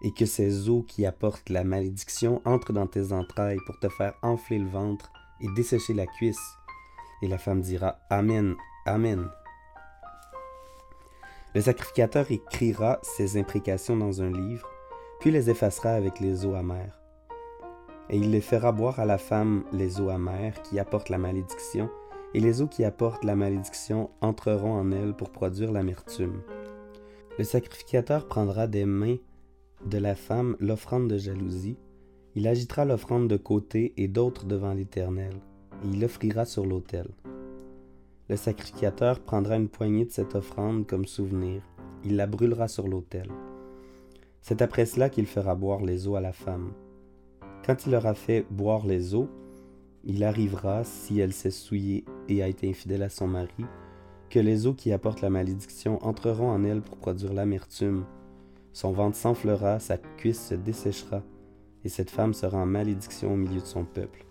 et 0.01 0.11
que 0.11 0.25
ces 0.25 0.69
eaux 0.69 0.83
qui 0.83 1.05
apportent 1.05 1.49
la 1.49 1.63
malédiction 1.63 2.41
entrent 2.45 2.73
dans 2.73 2.87
tes 2.87 3.11
entrailles 3.11 3.59
pour 3.65 3.79
te 3.79 3.89
faire 3.89 4.13
enfler 4.21 4.59
le 4.59 4.69
ventre 4.69 5.11
et 5.41 5.47
dessécher 5.55 5.93
la 5.93 6.05
cuisse. 6.05 6.57
Et 7.21 7.27
la 7.27 7.37
femme 7.37 7.61
dira, 7.61 7.97
Amen, 8.09 8.55
Amen. 8.85 9.27
Le 11.55 11.61
sacrificateur 11.61 12.31
écrira 12.31 12.99
ces 13.01 13.39
imprécations 13.39 13.97
dans 13.97 14.21
un 14.21 14.31
livre, 14.31 14.67
puis 15.19 15.31
les 15.31 15.49
effacera 15.49 15.91
avec 15.91 16.19
les 16.19 16.45
eaux 16.45 16.53
amères. 16.53 16.99
Et 18.09 18.17
il 18.17 18.31
les 18.31 18.41
fera 18.41 18.71
boire 18.71 18.99
à 18.99 19.05
la 19.05 19.17
femme 19.17 19.63
les 19.73 19.99
eaux 19.99 20.09
amères 20.09 20.61
qui 20.61 20.79
apportent 20.79 21.09
la 21.09 21.17
malédiction, 21.17 21.89
et 22.37 22.39
les 22.39 22.61
eaux 22.61 22.67
qui 22.67 22.83
apportent 22.83 23.23
la 23.23 23.35
malédiction 23.35 24.11
entreront 24.21 24.73
en 24.73 24.91
elle 24.91 25.15
pour 25.15 25.31
produire 25.31 25.71
l'amertume. 25.71 26.43
Le 27.39 27.43
sacrificateur 27.43 28.27
prendra 28.27 28.67
des 28.67 28.85
mains 28.85 29.17
de 29.83 29.97
la 29.97 30.13
femme 30.13 30.55
l'offrande 30.59 31.07
de 31.07 31.17
jalousie, 31.17 31.77
il 32.35 32.47
agitera 32.47 32.85
l'offrande 32.85 33.27
de 33.27 33.37
côté 33.37 33.91
et 33.97 34.07
d'autres 34.07 34.45
devant 34.45 34.75
l'Éternel, 34.75 35.33
et 35.83 35.87
il 35.87 35.99
l'offrira 35.99 36.45
sur 36.45 36.67
l'autel. 36.67 37.07
Le 38.29 38.35
sacrificateur 38.35 39.19
prendra 39.19 39.55
une 39.55 39.67
poignée 39.67 40.05
de 40.05 40.11
cette 40.11 40.35
offrande 40.35 40.85
comme 40.85 41.05
souvenir. 41.05 41.63
Il 42.03 42.17
la 42.17 42.27
brûlera 42.27 42.67
sur 42.67 42.87
l'autel. 42.87 43.31
C'est 44.43 44.61
après 44.61 44.85
cela 44.85 45.09
qu'il 45.09 45.25
fera 45.25 45.55
boire 45.55 45.81
les 45.81 46.07
eaux 46.07 46.15
à 46.15 46.21
la 46.21 46.33
femme. 46.33 46.71
Quand 47.65 47.87
il 47.87 47.95
aura 47.95 48.13
fait 48.13 48.45
boire 48.51 48.85
les 48.85 49.15
eaux, 49.15 49.27
il 50.09 50.23
arrivera, 50.23 50.85
si 50.85 51.19
elle 51.19 51.33
s'est 51.33 51.51
souillée 51.51 52.05
et 52.29 52.41
a 52.41 52.47
été 52.47 52.69
infidèle 52.69 53.03
à 53.03 53.09
son 53.09 53.27
mari, 53.27 53.65
que 54.29 54.39
les 54.39 54.65
eaux 54.65 54.73
qui 54.73 54.93
apportent 54.93 55.21
la 55.21 55.29
malédiction 55.29 56.03
entreront 56.05 56.49
en 56.49 56.63
elle 56.63 56.81
pour 56.81 56.97
produire 56.97 57.33
l'amertume. 57.33 58.05
Son 58.71 58.93
ventre 58.93 59.17
s'enflera, 59.17 59.79
sa 59.79 59.97
cuisse 59.97 60.47
se 60.47 60.55
desséchera, 60.55 61.23
et 61.83 61.89
cette 61.89 62.09
femme 62.09 62.33
sera 62.33 62.57
en 62.57 62.65
malédiction 62.65 63.33
au 63.33 63.35
milieu 63.35 63.59
de 63.59 63.65
son 63.65 63.83
peuple. 63.83 64.25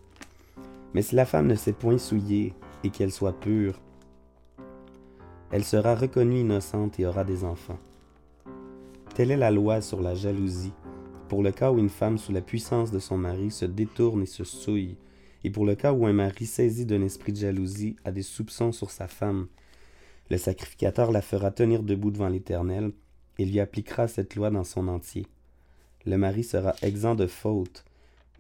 Mais 0.95 1.03
si 1.03 1.15
la 1.15 1.27
femme 1.27 1.47
ne 1.47 1.55
s'est 1.55 1.75
point 1.75 1.99
souillée 1.99 2.55
et 2.83 2.89
qu'elle 2.89 3.13
soit 3.13 3.39
pure, 3.39 3.79
elle 5.51 5.65
sera 5.65 5.95
reconnue 5.95 6.41
innocente 6.41 6.99
et 6.99 7.07
aura 7.07 7.25
des 7.25 7.45
enfants. 7.45 7.79
Telle 9.15 9.31
est 9.31 9.37
la 9.37 9.51
loi 9.51 9.83
sur 9.83 10.01
la 10.01 10.15
jalousie, 10.15 10.73
pour 11.29 11.43
le 11.43 11.53
cas 11.53 11.71
où 11.71 11.79
une 11.79 11.91
femme 11.91 12.17
sous 12.17 12.33
la 12.33 12.41
puissance 12.41 12.91
de 12.91 12.99
son 12.99 13.19
mari 13.19 13.51
se 13.51 13.67
détourne 13.67 14.23
et 14.23 14.27
se 14.27 14.45
souille, 14.45 14.97
et 15.47 15.51
pour 15.51 15.65
le 15.65 15.77
cas 15.77 15.93
où 15.93 16.07
un 16.07 16.13
mari 16.13 16.45
saisi 16.45 16.87
d'un 16.87 17.03
esprit 17.03 17.33
de 17.33 17.39
jalousie 17.39 17.95
a 18.05 18.11
des 18.11 18.25
soupçons 18.25 18.73
sur 18.73 18.91
sa 18.91 19.07
femme. 19.07 19.47
Le 20.29 20.39
sacrificateur 20.39 21.13
la 21.13 21.23
fera 21.23 21.53
tenir 21.53 21.85
debout 21.85 22.11
devant 22.11 22.29
l'Éternel, 22.29 22.91
et 23.39 23.45
lui 23.45 23.61
appliquera 23.61 24.09
cette 24.09 24.35
loi 24.35 24.51
dans 24.51 24.65
son 24.65 24.89
entier. 24.89 25.25
Le 26.05 26.19
mari 26.19 26.43
sera 26.43 26.75
exempt 26.83 27.15
de 27.15 27.29
faute, 27.29 27.85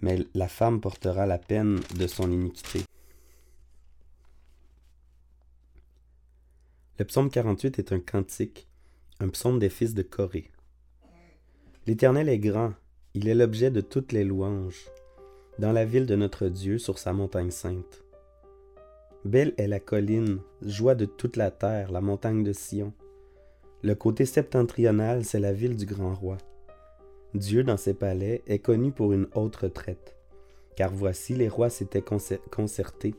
mais 0.00 0.18
la 0.34 0.48
femme 0.48 0.80
portera 0.80 1.26
la 1.26 1.38
peine 1.38 1.78
de 1.96 2.08
son 2.08 2.28
iniquité. 2.32 2.80
Le 6.98 7.04
psaume 7.04 7.30
48 7.30 7.78
est 7.78 7.92
un 7.92 8.00
cantique, 8.00 8.66
un 9.20 9.28
psaume 9.28 9.60
des 9.60 9.70
fils 9.70 9.94
de 9.94 10.02
Corée. 10.02 10.50
L'Éternel 11.86 12.28
est 12.28 12.40
grand, 12.40 12.72
il 13.14 13.28
est 13.28 13.34
l'objet 13.36 13.70
de 13.70 13.80
toutes 13.80 14.10
les 14.10 14.24
louanges, 14.24 14.86
dans 15.58 15.72
la 15.72 15.84
ville 15.84 16.06
de 16.06 16.16
notre 16.16 16.48
Dieu 16.48 16.78
sur 16.78 16.98
sa 16.98 17.12
montagne 17.12 17.50
sainte. 17.50 18.04
Belle 19.24 19.54
est 19.56 19.66
la 19.66 19.80
colline, 19.80 20.38
joie 20.62 20.94
de 20.94 21.04
toute 21.04 21.36
la 21.36 21.50
terre, 21.50 21.90
la 21.90 22.00
montagne 22.00 22.44
de 22.44 22.52
Sion. 22.52 22.92
Le 23.82 23.94
côté 23.94 24.26
septentrional, 24.26 25.24
c'est 25.24 25.40
la 25.40 25.52
ville 25.52 25.76
du 25.76 25.86
grand 25.86 26.14
roi. 26.14 26.38
Dieu, 27.34 27.64
dans 27.64 27.76
ses 27.76 27.94
palais, 27.94 28.42
est 28.46 28.58
connu 28.58 28.92
pour 28.92 29.12
une 29.12 29.28
haute 29.34 29.56
retraite, 29.56 30.14
car 30.76 30.92
voici 30.92 31.34
les 31.34 31.48
rois 31.48 31.70
s'étaient 31.70 32.04
concertés. 32.50 33.14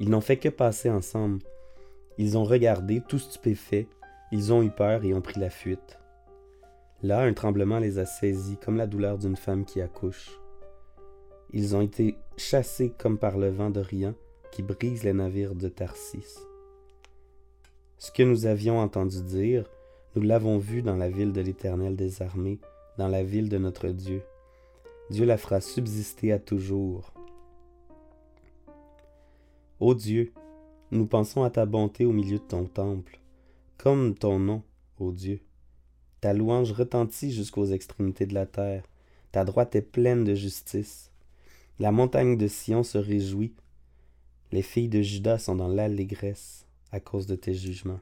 Ils 0.00 0.10
n'ont 0.10 0.20
fait 0.20 0.36
que 0.36 0.48
passer 0.48 0.90
ensemble, 0.90 1.40
ils 2.18 2.36
ont 2.36 2.44
regardé, 2.44 3.00
tout 3.06 3.18
stupéfaits, 3.18 3.86
ils 4.32 4.52
ont 4.52 4.62
eu 4.62 4.70
peur 4.70 5.04
et 5.04 5.14
ont 5.14 5.20
pris 5.20 5.40
la 5.40 5.50
fuite. 5.50 5.98
Là, 7.02 7.20
un 7.20 7.32
tremblement 7.32 7.78
les 7.78 7.98
a 7.98 8.06
saisis, 8.06 8.58
comme 8.58 8.76
la 8.76 8.86
douleur 8.86 9.18
d'une 9.18 9.36
femme 9.36 9.64
qui 9.64 9.80
accouche. 9.80 10.38
Ils 11.52 11.74
ont 11.74 11.80
été 11.80 12.16
chassés 12.36 12.92
comme 12.98 13.18
par 13.18 13.38
le 13.38 13.48
vent 13.48 13.70
d'Orient 13.70 14.14
qui 14.52 14.62
brise 14.62 15.04
les 15.04 15.12
navires 15.12 15.54
de 15.54 15.68
Tarsis. 15.68 16.38
Ce 17.98 18.12
que 18.12 18.22
nous 18.22 18.46
avions 18.46 18.78
entendu 18.78 19.22
dire, 19.22 19.68
nous 20.14 20.22
l'avons 20.22 20.58
vu 20.58 20.82
dans 20.82 20.96
la 20.96 21.08
ville 21.08 21.32
de 21.32 21.40
l'Éternel 21.40 21.96
des 21.96 22.22
armées, 22.22 22.60
dans 22.96 23.08
la 23.08 23.22
ville 23.22 23.48
de 23.48 23.58
notre 23.58 23.88
Dieu. 23.88 24.22
Dieu 25.10 25.24
la 25.24 25.38
fera 25.38 25.60
subsister 25.60 26.32
à 26.32 26.38
toujours. 26.38 27.12
Ô 29.80 29.94
Dieu, 29.94 30.32
nous 30.90 31.06
pensons 31.06 31.42
à 31.44 31.50
ta 31.50 31.66
bonté 31.66 32.04
au 32.04 32.12
milieu 32.12 32.38
de 32.38 32.44
ton 32.44 32.64
temple, 32.64 33.20
comme 33.76 34.14
ton 34.14 34.38
nom, 34.38 34.62
ô 34.98 35.12
Dieu. 35.12 35.40
Ta 36.20 36.32
louange 36.32 36.72
retentit 36.72 37.30
jusqu'aux 37.30 37.66
extrémités 37.66 38.26
de 38.26 38.34
la 38.34 38.46
terre. 38.46 38.82
Ta 39.30 39.44
droite 39.44 39.76
est 39.76 39.82
pleine 39.82 40.24
de 40.24 40.34
justice. 40.34 41.07
La 41.80 41.92
montagne 41.92 42.36
de 42.36 42.48
Sion 42.48 42.82
se 42.82 42.98
réjouit. 42.98 43.54
Les 44.50 44.62
filles 44.62 44.88
de 44.88 45.00
Judas 45.00 45.38
sont 45.38 45.54
dans 45.54 45.68
l'allégresse 45.68 46.66
à 46.90 46.98
cause 46.98 47.26
de 47.26 47.36
tes 47.36 47.54
jugements. 47.54 48.00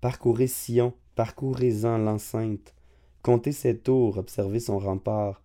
Parcourez 0.00 0.48
Sion, 0.48 0.92
parcourez-en 1.14 1.98
l'enceinte, 1.98 2.74
comptez 3.22 3.52
ses 3.52 3.78
tours, 3.78 4.18
observez 4.18 4.58
son 4.58 4.80
rempart, 4.80 5.40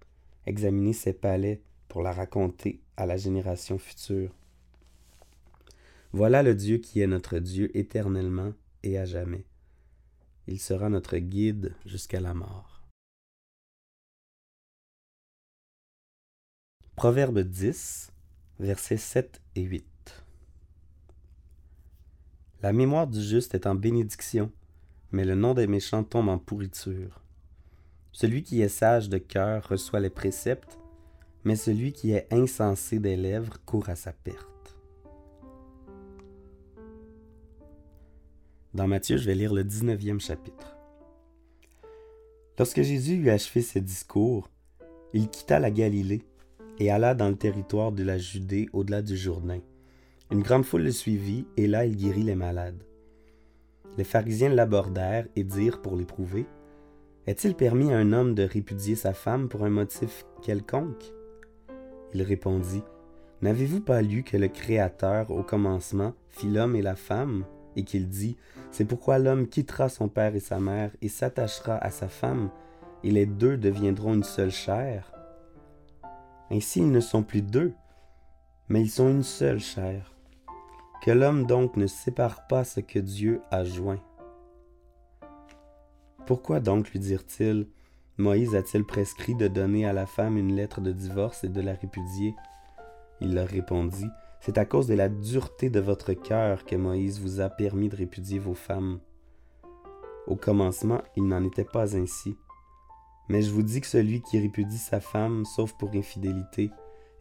examinez 0.47 0.93
ses 0.93 1.13
palais 1.13 1.61
pour 1.87 2.01
la 2.01 2.11
raconter 2.11 2.81
à 2.97 3.05
la 3.05 3.17
génération 3.17 3.77
future. 3.77 4.31
Voilà 6.13 6.41
le 6.41 6.55
Dieu 6.55 6.79
qui 6.79 7.01
est 7.01 7.07
notre 7.07 7.37
Dieu 7.37 7.75
éternellement 7.77 8.53
et 8.81 8.97
à 8.97 9.05
jamais. 9.05 9.45
Il 10.47 10.59
sera 10.59 10.89
notre 10.89 11.17
guide 11.17 11.75
jusqu'à 11.85 12.19
la 12.19 12.33
mort. 12.33 12.72
Proverbe 16.95 17.39
10, 17.39 18.11
versets 18.59 18.97
7 18.97 19.41
et 19.55 19.63
8. 19.63 19.83
La 22.61 22.71
mémoire 22.71 23.07
du 23.07 23.19
juste 23.19 23.55
est 23.55 23.65
en 23.65 23.73
bénédiction, 23.73 24.51
mais 25.11 25.25
le 25.25 25.33
nom 25.33 25.55
des 25.55 25.65
méchants 25.65 26.03
tombe 26.03 26.29
en 26.29 26.37
pourriture. 26.37 27.19
Celui 28.11 28.43
qui 28.43 28.61
est 28.61 28.69
sage 28.69 29.09
de 29.09 29.17
cœur 29.17 29.67
reçoit 29.67 29.99
les 29.99 30.11
préceptes, 30.11 30.77
mais 31.43 31.55
celui 31.55 31.93
qui 31.93 32.11
est 32.11 32.31
insensé 32.31 32.99
des 32.99 33.17
lèvres 33.17 33.57
court 33.65 33.89
à 33.89 33.95
sa 33.95 34.13
perte. 34.13 34.77
Dans 38.75 38.87
Matthieu, 38.87 39.17
je 39.17 39.25
vais 39.25 39.35
lire 39.35 39.53
le 39.53 39.63
19e 39.63 40.19
chapitre. 40.19 40.77
Lorsque 42.59 42.83
Jésus 42.83 43.15
eut 43.15 43.31
achevé 43.31 43.63
ses 43.63 43.81
discours, 43.81 44.47
il 45.13 45.27
quitta 45.27 45.59
la 45.59 45.71
Galilée 45.71 46.23
et 46.79 46.91
alla 46.91 47.15
dans 47.15 47.29
le 47.29 47.35
territoire 47.35 47.91
de 47.91 48.03
la 48.03 48.17
Judée 48.17 48.69
au-delà 48.73 49.01
du 49.01 49.15
Jourdain. 49.15 49.59
Une 50.31 50.41
grande 50.41 50.65
foule 50.65 50.83
le 50.83 50.91
suivit 50.91 51.45
et 51.57 51.67
là 51.67 51.85
il 51.85 51.95
guérit 51.95 52.23
les 52.23 52.35
malades. 52.35 52.83
Les 53.97 54.03
pharisiens 54.03 54.49
l'abordèrent 54.49 55.27
et 55.35 55.43
dirent 55.43 55.81
pour 55.81 55.95
l'éprouver 55.95 56.45
Est-il 57.27 57.55
permis 57.55 57.93
à 57.93 57.97
un 57.97 58.11
homme 58.11 58.33
de 58.33 58.43
répudier 58.43 58.95
sa 58.95 59.13
femme 59.13 59.49
pour 59.49 59.63
un 59.65 59.69
motif 59.69 60.25
quelconque 60.41 61.13
Il 62.13 62.23
répondit 62.23 62.83
N'avez-vous 63.41 63.81
pas 63.81 64.01
lu 64.01 64.23
que 64.23 64.37
le 64.37 64.47
Créateur, 64.47 65.29
au 65.29 65.43
commencement, 65.43 66.13
fit 66.29 66.49
l'homme 66.49 66.75
et 66.75 66.81
la 66.81 66.95
femme 66.95 67.45
et 67.75 67.83
qu'il 67.83 68.07
dit, 68.07 68.37
C'est 68.71 68.85
pourquoi 68.85 69.19
l'homme 69.19 69.47
quittera 69.47 69.89
son 69.89 70.07
père 70.07 70.35
et 70.35 70.39
sa 70.39 70.59
mère 70.59 70.91
et 71.01 71.09
s'attachera 71.09 71.77
à 71.77 71.89
sa 71.89 72.07
femme, 72.07 72.49
et 73.03 73.11
les 73.11 73.25
deux 73.25 73.57
deviendront 73.57 74.13
une 74.13 74.23
seule 74.23 74.51
chair. 74.51 75.12
Ainsi 76.53 76.81
ils 76.81 76.91
ne 76.91 76.99
sont 76.99 77.23
plus 77.23 77.41
deux, 77.41 77.73
mais 78.69 78.81
ils 78.81 78.89
sont 78.91 79.09
une 79.09 79.23
seule 79.23 79.59
chair. 79.59 80.13
Que 81.01 81.09
l'homme 81.09 81.47
donc 81.47 81.77
ne 81.77 81.87
sépare 81.87 82.45
pas 82.45 82.63
ce 82.63 82.79
que 82.79 82.99
Dieu 82.99 83.41
a 83.49 83.63
joint. 83.63 83.99
Pourquoi 86.27 86.59
donc 86.59 86.91
lui 86.91 86.99
dirent-ils, 86.99 87.67
Moïse 88.17 88.53
a-t-il 88.53 88.85
prescrit 88.85 89.33
de 89.33 89.47
donner 89.47 89.87
à 89.87 89.93
la 89.93 90.05
femme 90.05 90.37
une 90.37 90.55
lettre 90.55 90.79
de 90.79 90.91
divorce 90.91 91.43
et 91.43 91.49
de 91.49 91.59
la 91.59 91.73
répudier? 91.73 92.35
Il 93.19 93.33
leur 93.33 93.47
répondit, 93.47 94.09
c'est 94.39 94.59
à 94.59 94.65
cause 94.65 94.85
de 94.85 94.93
la 94.93 95.09
dureté 95.09 95.71
de 95.71 95.79
votre 95.79 96.13
cœur 96.13 96.65
que 96.65 96.75
Moïse 96.75 97.19
vous 97.19 97.41
a 97.41 97.49
permis 97.49 97.89
de 97.89 97.95
répudier 97.95 98.37
vos 98.37 98.53
femmes. 98.53 98.99
Au 100.27 100.35
commencement, 100.35 101.01
il 101.17 101.25
n'en 101.25 101.43
était 101.43 101.65
pas 101.65 101.97
ainsi. 101.97 102.37
Mais 103.29 103.41
je 103.41 103.51
vous 103.51 103.63
dis 103.63 103.81
que 103.81 103.87
celui 103.87 104.21
qui 104.21 104.39
répudie 104.39 104.77
sa 104.77 104.99
femme, 104.99 105.45
sauf 105.45 105.73
pour 105.73 105.91
infidélité, 105.93 106.71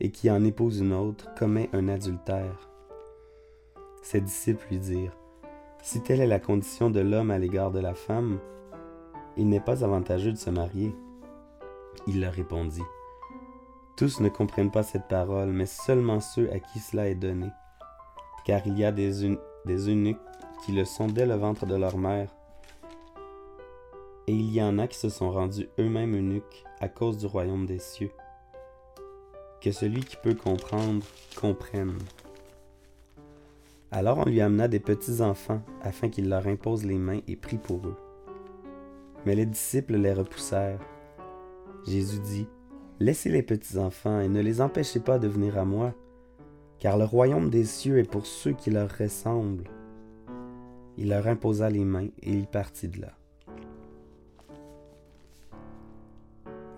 et 0.00 0.10
qui 0.10 0.30
en 0.30 0.44
épouse 0.44 0.80
une 0.80 0.92
autre, 0.92 1.32
commet 1.34 1.70
un 1.72 1.88
adultère. 1.88 2.70
Ses 4.02 4.20
disciples 4.20 4.66
lui 4.70 4.78
dirent, 4.78 5.16
Si 5.82 6.02
telle 6.02 6.20
est 6.20 6.26
la 6.26 6.40
condition 6.40 6.90
de 6.90 7.00
l'homme 7.00 7.30
à 7.30 7.38
l'égard 7.38 7.70
de 7.70 7.80
la 7.80 7.94
femme, 7.94 8.38
il 9.36 9.48
n'est 9.48 9.60
pas 9.60 9.84
avantageux 9.84 10.32
de 10.32 10.38
se 10.38 10.50
marier. 10.50 10.94
Il 12.06 12.20
leur 12.20 12.32
répondit, 12.32 12.82
tous 13.96 14.20
ne 14.20 14.28
comprennent 14.28 14.70
pas 14.70 14.82
cette 14.82 15.06
parole, 15.06 15.50
mais 15.52 15.66
seulement 15.66 16.20
ceux 16.20 16.50
à 16.50 16.58
qui 16.58 16.80
cela 16.80 17.08
est 17.08 17.14
donné. 17.14 17.50
Car 18.44 18.66
il 18.66 18.78
y 18.78 18.84
a 18.84 18.90
des, 18.90 19.24
eunuques 19.68 20.18
qui 20.64 20.72
le 20.72 20.84
sont 20.84 21.06
dès 21.06 21.26
le 21.26 21.34
ventre 21.34 21.66
de 21.66 21.76
leur 21.76 21.98
mère, 21.98 22.34
et 24.26 24.32
il 24.32 24.52
y 24.52 24.62
en 24.62 24.78
a 24.78 24.86
qui 24.86 24.98
se 24.98 25.08
sont 25.08 25.30
rendus 25.30 25.68
eux-mêmes 25.78 26.14
eunuques 26.14 26.64
à 26.80 26.88
cause 26.88 27.18
du 27.18 27.26
royaume 27.26 27.66
des 27.66 27.78
cieux. 27.78 28.10
Que 29.60 29.72
celui 29.72 30.00
qui 30.00 30.16
peut 30.16 30.34
comprendre 30.34 31.04
comprenne. 31.36 31.98
Alors 33.90 34.18
on 34.18 34.24
lui 34.24 34.40
amena 34.40 34.68
des 34.68 34.80
petits-enfants 34.80 35.62
afin 35.82 36.08
qu'il 36.08 36.28
leur 36.28 36.46
impose 36.46 36.84
les 36.84 36.98
mains 36.98 37.20
et 37.28 37.36
prie 37.36 37.58
pour 37.58 37.86
eux. 37.86 37.96
Mais 39.26 39.34
les 39.34 39.46
disciples 39.46 39.96
les 39.96 40.12
repoussèrent. 40.12 40.80
Jésus 41.86 42.20
dit, 42.20 42.46
Laissez 43.00 43.30
les 43.30 43.42
petits 43.42 43.78
enfants 43.78 44.20
et 44.20 44.28
ne 44.28 44.40
les 44.40 44.60
empêchez 44.60 45.00
pas 45.00 45.18
de 45.18 45.26
venir 45.26 45.58
à 45.58 45.64
moi, 45.64 45.92
car 46.78 46.96
le 46.96 47.04
royaume 47.04 47.50
des 47.50 47.64
cieux 47.64 47.98
est 47.98 48.08
pour 48.08 48.26
ceux 48.26 48.52
qui 48.52 48.70
leur 48.70 48.90
ressemblent. 48.90 49.68
Il 50.96 51.08
leur 51.08 51.26
imposa 51.26 51.68
les 51.68 51.84
mains 51.84 52.08
et 52.22 52.32
il 52.32 52.46
partit 52.46 52.88
de 52.88 53.00
là. 53.00 53.12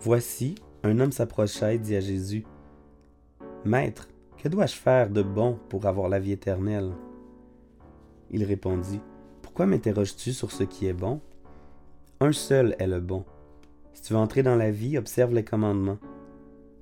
Voici, 0.04 0.54
un 0.82 1.00
homme 1.00 1.12
s'approcha 1.12 1.72
et 1.72 1.78
dit 1.78 1.96
à 1.96 2.00
Jésus, 2.00 2.44
Maître, 3.64 4.06
que 4.36 4.50
dois-je 4.50 4.74
faire 4.74 5.08
de 5.08 5.22
bon 5.22 5.58
pour 5.70 5.86
avoir 5.86 6.10
la 6.10 6.18
vie 6.18 6.32
éternelle 6.32 6.92
Il 8.30 8.44
répondit, 8.44 9.00
Pourquoi 9.40 9.64
m'interroges-tu 9.64 10.34
sur 10.34 10.52
ce 10.52 10.62
qui 10.62 10.86
est 10.88 10.92
bon? 10.92 11.22
Un 12.20 12.32
seul 12.32 12.76
est 12.78 12.86
le 12.86 13.00
bon. 13.00 13.24
Si 13.94 14.02
tu 14.02 14.12
veux 14.12 14.18
entrer 14.18 14.42
dans 14.42 14.56
la 14.56 14.70
vie, 14.70 14.98
observe 14.98 15.32
les 15.32 15.42
commandements. 15.42 15.98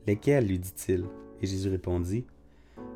Lesquels 0.09 0.49
lui 0.49 0.59
dit-il 0.59 1.05
Et 1.41 1.47
Jésus 1.47 1.69
répondit 1.69 2.27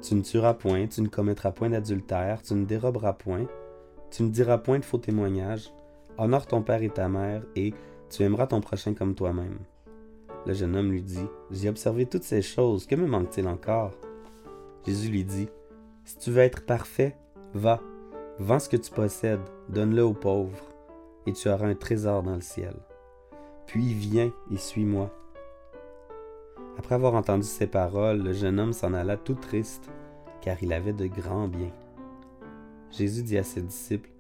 Tu 0.03 0.17
ne 0.17 0.23
tueras 0.23 0.55
point, 0.55 0.89
tu 0.89 1.03
ne 1.03 1.09
commettras 1.09 1.53
point 1.53 1.71
d'adultère, 1.71 2.43
tu 2.43 2.55
ne 2.55 2.65
déroberas 2.65 3.13
point, 3.13 3.47
tu 4.11 4.25
ne 4.25 4.31
diras 4.31 4.59
point 4.59 4.81
de 4.81 4.85
faux 4.85 4.99
témoignages, 4.99 5.73
honore 6.19 6.49
ton 6.49 6.63
père 6.63 6.83
et 6.83 6.91
ta 6.91 7.09
mère, 7.09 7.45
et 7.55 7.73
tu 8.11 8.25
aimeras 8.25 8.49
ton 8.49 8.61
prochain 8.61 8.93
comme 8.93 9.15
toi-même. 9.15 9.59
Le 10.47 10.55
jeune 10.55 10.77
homme 10.77 10.93
lui 10.93 11.03
dit 11.03 11.27
J'ai 11.51 11.69
observé 11.69 12.07
toutes 12.07 12.23
ces 12.23 12.41
choses, 12.41 12.87
que 12.87 12.95
me 12.95 13.07
manque-t-il 13.07 13.49
encore 13.49 13.93
Jésus 14.87 15.09
lui 15.11 15.25
dit 15.25 15.49
Si 16.05 16.19
tu 16.19 16.31
veux 16.31 16.43
être 16.43 16.65
parfait, 16.65 17.17
va, 17.53 17.81
vends 18.39 18.61
ce 18.61 18.69
que 18.69 18.77
tu 18.77 18.93
possèdes, 18.93 19.41
donne-le 19.69 20.05
aux 20.05 20.15
pauvres, 20.15 20.65
et 21.27 21.33
tu 21.33 21.49
auras 21.49 21.67
un 21.67 21.75
trésor 21.75 22.23
dans 22.23 22.37
le 22.37 22.41
ciel. 22.41 22.75
Puis 23.67 23.93
viens 23.93 24.33
et 24.53 24.57
suis-moi. 24.57 25.11
Après 26.79 26.95
avoir 26.95 27.15
entendu 27.15 27.47
ces 27.47 27.67
paroles, 27.67 28.23
le 28.23 28.33
jeune 28.33 28.61
homme 28.61 28.73
s'en 28.73 28.95
alla 28.95 29.17
tout 29.17 29.35
triste, 29.35 29.91
car 30.41 30.63
il 30.63 30.73
avait 30.73 30.93
de 30.93 31.07
grands 31.07 31.49
biens. 31.49 31.73
Jésus 32.93 33.25
dit 33.25 33.39
à 33.39 33.43
ses 33.43 33.63
disciples, 33.63 34.11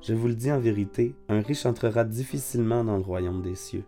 Je 0.00 0.14
vous 0.14 0.26
le 0.26 0.34
dis 0.34 0.50
en 0.50 0.58
vérité, 0.58 1.14
un 1.28 1.40
riche 1.40 1.64
entrera 1.64 2.02
difficilement 2.02 2.82
dans 2.82 2.96
le 2.96 3.04
royaume 3.04 3.42
des 3.42 3.54
cieux. 3.54 3.84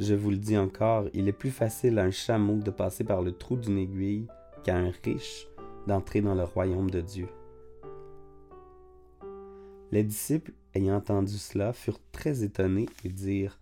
Je 0.00 0.14
vous 0.14 0.30
le 0.30 0.38
dis 0.38 0.56
encore, 0.56 1.08
il 1.12 1.28
est 1.28 1.32
plus 1.32 1.50
facile 1.50 1.98
à 1.98 2.04
un 2.04 2.10
chameau 2.10 2.56
de 2.56 2.70
passer 2.70 3.04
par 3.04 3.20
le 3.20 3.32
trou 3.32 3.56
d'une 3.56 3.76
aiguille 3.76 4.28
qu'à 4.64 4.74
un 4.74 4.90
riche 5.04 5.46
d'entrer 5.86 6.22
dans 6.22 6.34
le 6.34 6.44
royaume 6.44 6.88
de 6.88 7.02
Dieu. 7.02 7.28
Les 9.92 10.02
disciples, 10.02 10.54
ayant 10.74 10.96
entendu 10.96 11.36
cela, 11.36 11.74
furent 11.74 12.00
très 12.12 12.42
étonnés 12.42 12.88
et 13.04 13.10
dirent, 13.10 13.60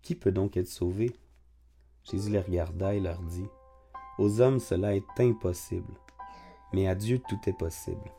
Qui 0.00 0.14
peut 0.14 0.32
donc 0.32 0.56
être 0.56 0.68
sauvé 0.68 1.14
Jésus 2.02 2.30
les 2.30 2.40
regarda 2.40 2.94
et 2.94 3.00
leur 3.00 3.20
dit, 3.20 3.48
Aux 4.18 4.40
hommes 4.40 4.60
cela 4.60 4.96
est 4.96 5.20
impossible, 5.20 5.92
mais 6.72 6.88
à 6.88 6.94
Dieu 6.94 7.20
tout 7.28 7.40
est 7.46 7.58
possible. 7.58 8.10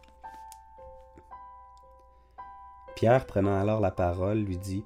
Pierre, 2.95 3.25
prenant 3.25 3.59
alors 3.59 3.79
la 3.79 3.91
parole, 3.91 4.37
lui 4.37 4.57
dit, 4.57 4.83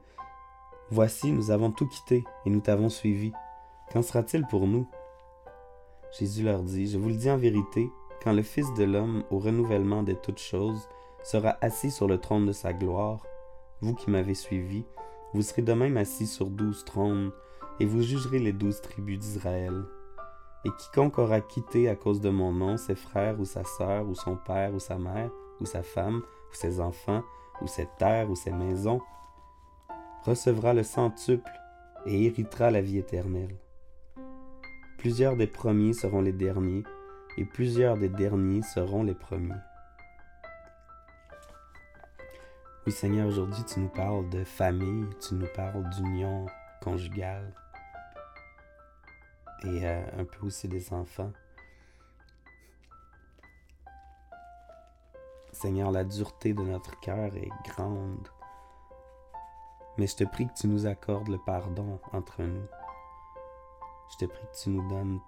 Voici, 0.94 1.32
nous 1.32 1.50
avons 1.50 1.72
tout 1.72 1.88
quitté 1.88 2.24
et 2.46 2.52
nous 2.52 2.60
t'avons 2.60 2.88
suivi. 2.88 3.34
Qu'en 3.92 4.04
sera-t-il 4.04 4.46
pour 4.46 4.68
nous? 4.68 4.88
Jésus 6.20 6.44
leur 6.44 6.62
dit, 6.62 6.86
Je 6.86 7.00
vous 7.00 7.10
le 7.10 7.16
dis 7.16 7.32
en 7.32 7.38
vérité, 7.38 7.90
quand 8.24 8.32
le 8.32 8.44
Fils 8.44 8.72
de 8.76 8.84
l'homme, 8.84 9.24
au 9.32 9.40
renouvellement 9.40 10.04
de 10.04 10.14
toutes 10.14 10.38
choses, 10.38 10.88
sera 11.24 11.58
assis 11.62 11.90
sur 11.90 12.08
le 12.08 12.20
trône 12.20 12.46
de 12.46 12.52
sa 12.52 12.74
gloire, 12.74 13.26
vous 13.82 13.96
qui 13.96 14.12
m'avez 14.12 14.36
suivi, 14.36 14.86
vous 15.34 15.42
serez 15.42 15.64
de 15.64 15.74
même 15.74 15.98
assis 15.98 16.28
sur 16.28 16.52
douze 16.52 16.86
trônes, 16.86 17.32
et 17.80 17.86
vous 17.88 18.04
jugerez 18.04 18.38
les 18.38 18.54
douze 18.54 18.80
tribus 18.80 19.18
d'Israël. 19.18 19.86
Et 20.64 20.70
quiconque 20.78 21.18
aura 21.18 21.42
quitté 21.42 21.90
à 21.90 21.96
cause 21.96 22.22
de 22.22 22.30
mon 22.30 22.52
nom 22.52 22.78
ses 22.78 22.94
frères 22.94 23.40
ou 23.40 23.46
sa 23.46 23.64
sœur 23.64 24.08
ou 24.08 24.14
son 24.14 24.36
père 24.36 24.76
ou 24.76 24.80
sa 24.80 25.00
mère 25.00 25.32
ou 25.60 25.66
sa 25.66 25.82
femme, 25.82 26.22
ou 26.52 26.54
ses 26.54 26.80
enfants, 26.80 27.24
ou 27.64 27.68
cette 27.68 27.98
terre, 27.98 28.30
ou 28.30 28.36
ses 28.36 28.52
maisons, 28.52 29.02
recevra 30.24 30.74
le 30.74 30.84
centuple 30.84 31.52
et 32.06 32.26
héritera 32.26 32.72
la 32.72 32.82
vie 32.82 32.98
éternelle. 32.98 33.56
Plusieurs 34.98 35.36
des 35.36 35.48
premiers 35.48 35.94
seront 35.94 36.22
les 36.22 36.32
derniers, 36.32 36.84
et 37.38 37.46
plusieurs 37.46 37.98
des 37.98 38.10
derniers 38.10 38.62
seront 38.62 39.04
les 39.04 39.16
premiers. 39.16 39.54
Oui 42.86 42.92
Seigneur, 42.92 43.28
aujourd'hui 43.28 43.64
tu 43.66 43.80
nous 43.80 43.90
parles 43.90 44.30
de 44.30 44.44
famille, 44.44 45.08
tu 45.26 45.36
nous 45.36 45.48
parles 45.56 45.90
d'union 45.90 46.46
conjugale 46.82 47.54
et 49.64 49.86
euh, 49.86 50.02
un 50.18 50.26
peu 50.26 50.46
aussi 50.46 50.68
des 50.68 50.92
enfants. 50.92 51.32
Seigneur, 55.54 55.92
la 55.92 56.04
dureté 56.04 56.54
de 56.54 56.64
notre 56.64 57.00
cœur 57.00 57.34
est 57.38 57.50
grande. 57.70 58.28
Mais 59.98 60.08
je 60.08 60.16
te 60.16 60.24
prie 60.24 60.48
que 60.48 60.54
tu 60.54 60.68
nous 60.68 60.86
accordes 60.86 61.28
le 61.28 61.38
pardon 61.38 62.00
entre 62.12 62.42
nous. 62.42 62.66
Je 64.12 64.18
te 64.18 64.26
prie 64.26 64.46
que 64.52 64.58
tu 64.64 64.70
nous 64.70 64.88
donnes 64.90 65.20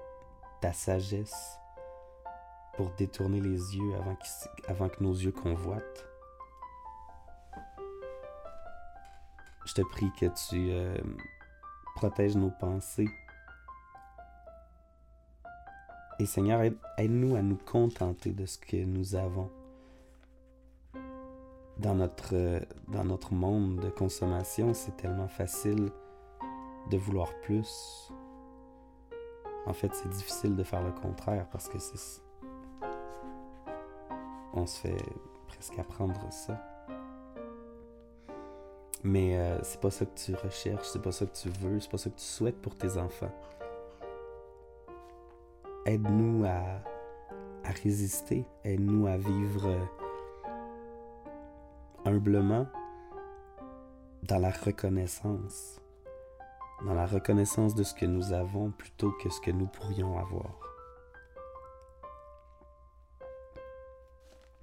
ta 0.62 0.74
sagesse 0.74 1.60
pour 2.76 2.90
détourner 2.92 3.40
les 3.40 3.78
yeux 3.78 3.96
avant, 4.68 4.90
que 4.90 5.04
nos 5.04 5.14
yeux 5.14 5.32
convoitent. 5.32 6.08
Je 9.66 9.74
te 9.74 9.82
prie 9.82 10.12
que 10.20 10.26
tu 10.26 10.72
euh, 10.72 10.98
protèges 11.96 12.36
nos 12.36 12.52
pensées. 12.52 13.10
Et 16.20 16.26
Seigneur, 16.26 16.62
aide-nous 16.98 17.36
à 17.36 17.42
nous 17.42 17.58
contenter 17.58 18.32
de 18.32 18.46
ce 18.46 18.58
que 18.58 18.78
nous 18.78 19.16
avons 19.16 19.52
dans 21.78 21.96
notre, 21.96 22.62
dans 22.88 23.04
notre 23.04 23.34
monde 23.34 23.80
de 23.80 23.90
consommation, 23.90 24.74
c'est 24.74 24.96
tellement 24.98 25.28
facile 25.28 25.92
de 26.90 26.98
vouloir 26.98 27.30
plus. 27.42 28.12
En 29.66 29.74
fait, 29.74 29.94
c'est 29.94 30.10
difficile 30.10 30.56
de 30.56 30.64
faire 30.64 30.84
le 30.84 30.92
contraire 30.92 31.48
parce 31.52 31.68
que. 31.68 31.78
On 34.54 34.66
se 34.66 34.80
fait 34.80 35.06
presque 35.48 35.78
apprendre 35.78 36.32
ça. 36.32 36.62
Mais 39.04 39.38
euh, 39.38 39.62
c'est 39.62 39.82
pas 39.82 39.92
ça 39.92 40.06
que 40.06 40.16
tu 40.16 40.34
recherches, 40.34 40.88
c'est 40.88 41.02
pas 41.02 41.12
ça 41.12 41.26
que 41.26 41.36
tu 41.36 41.50
veux, 41.50 41.80
c'est 41.80 41.92
pas 41.92 41.98
ça 41.98 42.10
que 42.10 42.16
tu 42.16 42.24
souhaites 42.24 42.60
pour 42.62 42.76
tes 42.76 42.98
enfants. 42.98 43.32
Aide-nous 45.86 46.46
à, 46.46 46.82
à 47.64 47.72
résister, 47.84 48.46
aide-nous 48.64 49.06
à 49.06 49.18
vivre 49.18 49.78
humblement 52.06 52.68
dans 54.24 54.40
la 54.40 54.52
reconnaissance, 54.52 55.82
dans 56.86 56.94
la 56.94 57.06
reconnaissance 57.06 57.76
de 57.76 57.84
ce 57.84 57.94
que 57.94 58.06
nous 58.06 58.34
avons 58.34 58.72
plutôt 58.72 59.12
que 59.12 59.30
ce 59.30 59.42
que 59.42 59.52
nous 59.52 59.68
pourrions 59.68 60.18
avoir. 60.18 60.60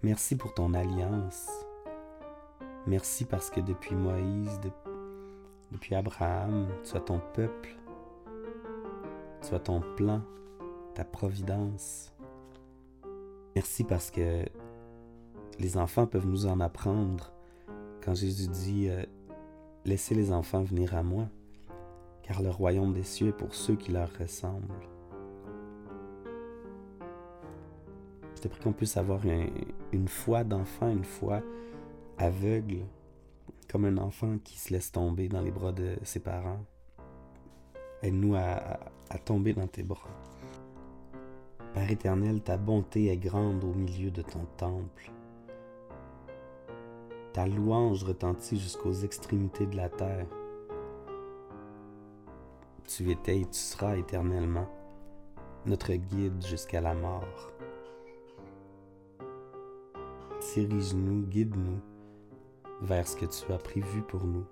Merci 0.03 0.37
pour 0.37 0.53
ton 0.55 0.75
alliance. 0.75 1.49
Merci 2.87 3.25
parce 3.25 3.51
que 3.51 3.61
depuis 3.61 3.95
Moïse, 3.95 4.61
depuis 5.71 5.95
Abraham, 5.95 6.67
tu 6.85 6.97
as 6.97 7.01
ton 7.01 7.21
peuple, 7.35 7.77
tu 9.47 9.55
as 9.55 9.61
ton 9.61 9.81
plan, 9.97 10.23
ta 10.95 11.05
providence. 11.05 12.13
Merci 13.55 13.85
parce 13.85 14.11
que 14.11 14.45
les 15.59 15.77
enfants 15.77 16.07
peuvent 16.07 16.27
nous 16.27 16.47
en 16.47 16.61
apprendre 16.61 17.33
quand 18.05 18.15
Jésus 18.15 18.49
dit 18.49 18.89
euh, 18.89 19.05
Laissez 19.85 20.15
les 20.15 20.33
enfants 20.33 20.63
venir 20.63 20.95
à 20.95 21.03
moi, 21.03 21.29
car 22.23 22.41
le 22.41 22.51
royaume 22.51 22.93
des 22.93 23.03
cieux 23.03 23.29
est 23.29 23.33
pour 23.33 23.55
ceux 23.55 23.75
qui 23.75 23.91
leur 23.91 24.09
ressemblent. 24.17 24.89
Je 28.37 28.41
te 28.43 28.49
prie 28.49 28.61
qu'on 28.61 28.73
puisse 28.73 28.97
avoir 28.97 29.23
une 29.93 30.09
foi 30.09 30.45
d'enfant, 30.45 30.89
une 30.91 31.05
foi 31.05 31.43
aveugle, 32.19 32.87
comme 33.69 33.85
un 33.85 33.99
enfant 33.99 34.39
qui 34.45 34.59
se 34.59 34.73
laisse 34.73 34.93
tomber 34.93 35.29
dans 35.29 35.43
les 35.43 35.51
bras 35.51 35.73
de 35.73 35.97
ses 36.05 36.21
parents. 36.21 36.65
Aide-nous 38.03 38.37
à, 38.37 38.79
à 39.11 39.19
tomber 39.19 39.53
dans 39.53 39.67
tes 39.67 39.83
bras. 39.83 40.11
Père 41.75 41.91
éternel, 41.91 42.41
ta 42.41 42.57
bonté 42.57 43.07
est 43.07 43.17
grande 43.17 43.65
au 43.65 43.75
milieu 43.75 44.11
de 44.11 44.23
ton 44.23 44.45
temple. 44.57 45.11
Ta 47.33 47.47
louange 47.47 48.05
retentit 48.05 48.59
jusqu'aux 48.59 48.93
extrémités 48.93 49.67
de 49.67 49.77
la 49.77 49.89
terre. 49.89 50.27
Tu 52.85 53.11
étais 53.11 53.41
et 53.41 53.47
tu 53.47 53.59
seras 53.59 53.97
éternellement 53.97 54.69
notre 55.65 55.93
guide 55.95 56.45
jusqu'à 56.45 56.81
la 56.81 56.95
mort. 56.95 57.53
Dirige-nous, 60.55 61.23
guide-nous 61.23 61.81
vers 62.83 63.07
ce 63.09 63.17
que 63.17 63.27
tu 63.27 63.51
as 63.53 63.59
prévu 63.59 64.03
pour 64.03 64.25
nous. 64.25 64.45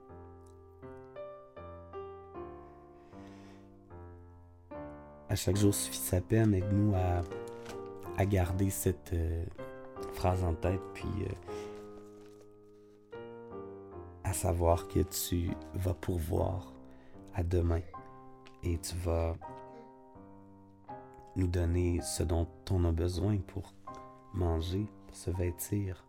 À 5.29 5.37
chaque 5.37 5.57
jour 5.57 5.75
suffit 5.75 5.99
sa 5.99 6.21
peine, 6.21 6.55
aide-nous 6.55 6.95
à, 6.95 7.23
garder 8.27 8.69
cette 8.69 9.15
euh, 9.15 9.45
phrase 10.13 10.45
en 10.45 10.53
tête, 10.53 10.81
puis 10.93 11.09
euh, 11.23 11.33
à 14.31 14.33
savoir 14.33 14.87
que 14.87 15.01
tu 15.01 15.51
vas 15.75 15.93
pourvoir 15.93 16.73
à 17.35 17.43
demain 17.43 17.81
et 18.63 18.79
tu 18.79 18.95
vas 18.99 19.35
nous 21.35 21.49
donner 21.49 22.01
ce 22.01 22.23
dont 22.23 22.47
on 22.71 22.85
a 22.85 22.93
besoin 22.93 23.39
pour 23.39 23.75
manger, 24.33 24.87
pour 25.09 25.17
se 25.17 25.33
vêtir, 25.33 26.07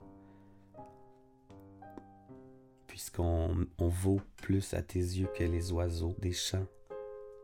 puisqu'on 2.86 3.66
vaut 3.80 4.22
plus 4.38 4.76
à 4.76 4.84
tes 4.84 5.00
yeux 5.00 5.30
que 5.36 5.44
les 5.44 5.72
oiseaux 5.72 6.16
des 6.20 6.32
champs 6.32 6.68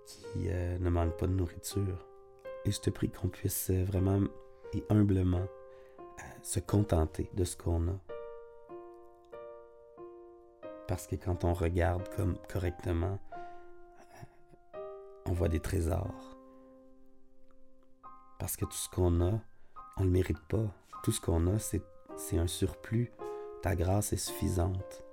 qui 0.06 0.48
euh, 0.48 0.78
ne 0.78 0.92
manquent 0.92 1.18
pas 1.18 1.26
de 1.26 1.34
nourriture. 1.34 2.06
Et 2.66 2.72
je 2.72 2.80
te 2.80 2.92
prie 2.92 3.10
qu'on 3.10 3.30
puisse 3.30 3.72
vraiment 3.72 4.22
et 4.74 4.84
humblement 4.90 5.38
euh, 5.40 6.24
se 6.44 6.60
contenter 6.60 7.32
de 7.34 7.46
ce 7.46 7.58
qu'on 7.58 7.88
a 7.88 8.07
parce 10.88 11.06
que 11.06 11.16
quand 11.16 11.44
on 11.44 11.54
regarde 11.54 12.08
correctement, 12.52 13.20
on 15.26 15.34
voit 15.34 15.50
des 15.50 15.60
trésors. 15.60 16.38
Parce 18.40 18.56
que 18.56 18.66
tout 18.66 18.78
ce 18.78 18.90
qu'on 18.90 19.22
a, 19.22 19.40
on 19.98 20.02
ne 20.02 20.06
le 20.06 20.12
mérite 20.12 20.42
pas. 20.48 20.66
Tout 21.04 21.12
ce 21.12 21.20
qu'on 21.20 21.48
a, 21.48 21.60
c'est, 21.60 21.82
un 22.38 22.48
surplus. 22.48 23.12
Ta 23.62 23.76
grâce 23.76 24.14
est 24.14 24.18
suffisante. 24.18 25.04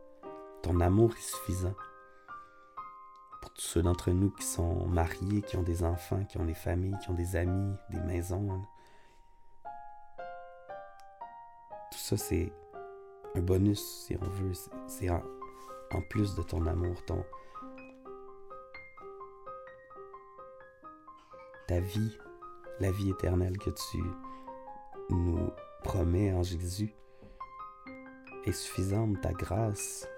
Ton 0.63 0.81
amour 0.81 1.13
est 1.17 1.21
suffisant. 1.21 1.75
Pour 3.43 3.53
tous 3.55 3.63
ceux 3.63 3.83
d'entre 3.83 4.11
nous 4.11 4.31
qui 4.31 4.45
sont 4.45 4.87
mariés, 4.87 5.43
qui 5.43 5.57
ont 5.57 5.63
des 5.63 5.83
enfants, 5.83 6.25
qui 6.25 6.39
ont 6.39 6.45
des 6.45 6.55
familles, 6.55 6.97
qui 7.03 7.11
ont 7.11 7.15
des 7.15 7.37
amis, 7.37 7.75
des 7.91 8.01
maisons. 8.01 8.63
Tout 11.91 11.99
ça, 11.99 12.17
c'est 12.17 12.53
un 13.35 13.41
bonus, 13.41 14.05
si 14.07 14.17
on 14.21 14.29
veut. 14.29 14.53
C'est 14.87 15.09
en 15.95 16.01
plus 16.03 16.35
de 16.35 16.43
ton 16.43 16.67
amour, 16.67 17.03
ta 21.67 21.81
vie, 21.81 22.19
la 22.81 22.91
vie 22.91 23.11
éternelle 23.11 23.57
que 23.59 23.71
tu 23.71 24.03
nous 25.11 25.51
promets 25.83 26.33
en 26.33 26.43
Jésus 26.43 26.95
est 28.45 28.53
suffisante, 28.53 29.21
ta 29.23 29.33
grâce 29.33 30.09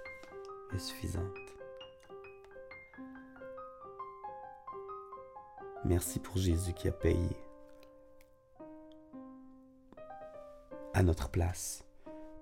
est 0.75 0.79
suffisante. 0.79 1.37
Merci 5.85 6.19
pour 6.19 6.37
Jésus 6.37 6.73
qui 6.73 6.89
a 6.89 6.93
payé 6.93 7.37
à 10.95 11.03
notre 11.03 11.29
place, 11.29 11.85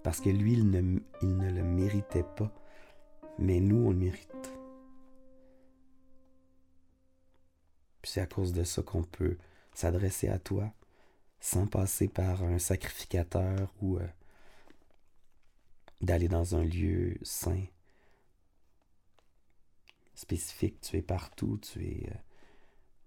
parce 0.03 0.21
que 0.21 0.31
lui, 0.31 0.53
il 0.55 0.71
ne 0.71 1.51
le 1.51 1.63
méritait 1.63 2.25
pas 2.37 2.51
mais 3.39 3.61
nous, 3.61 3.87
on 3.87 3.91
le 3.91 3.97
mérite. 3.97 4.53
C'est 8.03 8.21
à 8.21 8.27
cause 8.27 8.53
de 8.53 8.65
ça 8.65 8.83
qu'on 8.83 9.03
peut 9.03 9.37
s'adresser 9.73 10.29
à 10.29 10.39
toi 10.39 10.73
sans 11.41 11.67
passer 11.67 12.09
par 12.09 12.43
un 12.43 12.59
sacrificateur 12.59 13.71
ou 13.83 13.99
euh, 13.99 14.07
d'aller 16.01 16.29
dans 16.29 16.57
un 16.57 16.65
lieu 16.65 17.19
saint, 17.23 17.65
spécifique. 20.15 20.81
Tu 20.81 20.97
es 20.97 21.03
partout, 21.03 21.59
tu 21.59 21.85
es... 21.85 22.09
Euh, 22.11 22.15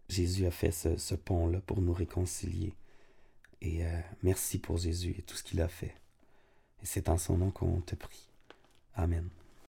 Jésus 0.10 0.46
a 0.46 0.52
fait 0.52 0.72
ce, 0.72 1.16
pont-là 1.16 1.62
pour 1.62 1.82
nous 1.82 1.94
réconcilier. 1.94 2.74
Et 3.62 3.86
euh, 3.86 4.02
merci 4.22 4.60
pour 4.60 4.78
Jésus 4.78 5.16
et 5.18 5.22
tout 5.24 5.36
ce 5.36 5.44
qu'il 5.44 5.60
a 5.62 5.68
fait. 5.68 5.96
Et 6.84 6.86
c'est 6.86 7.10
en 7.10 7.18
son 7.18 7.38
nom 7.38 7.50
qu'on 7.50 7.82
te 7.82 7.96
prie. 7.96 8.30
Amen. 8.94 9.30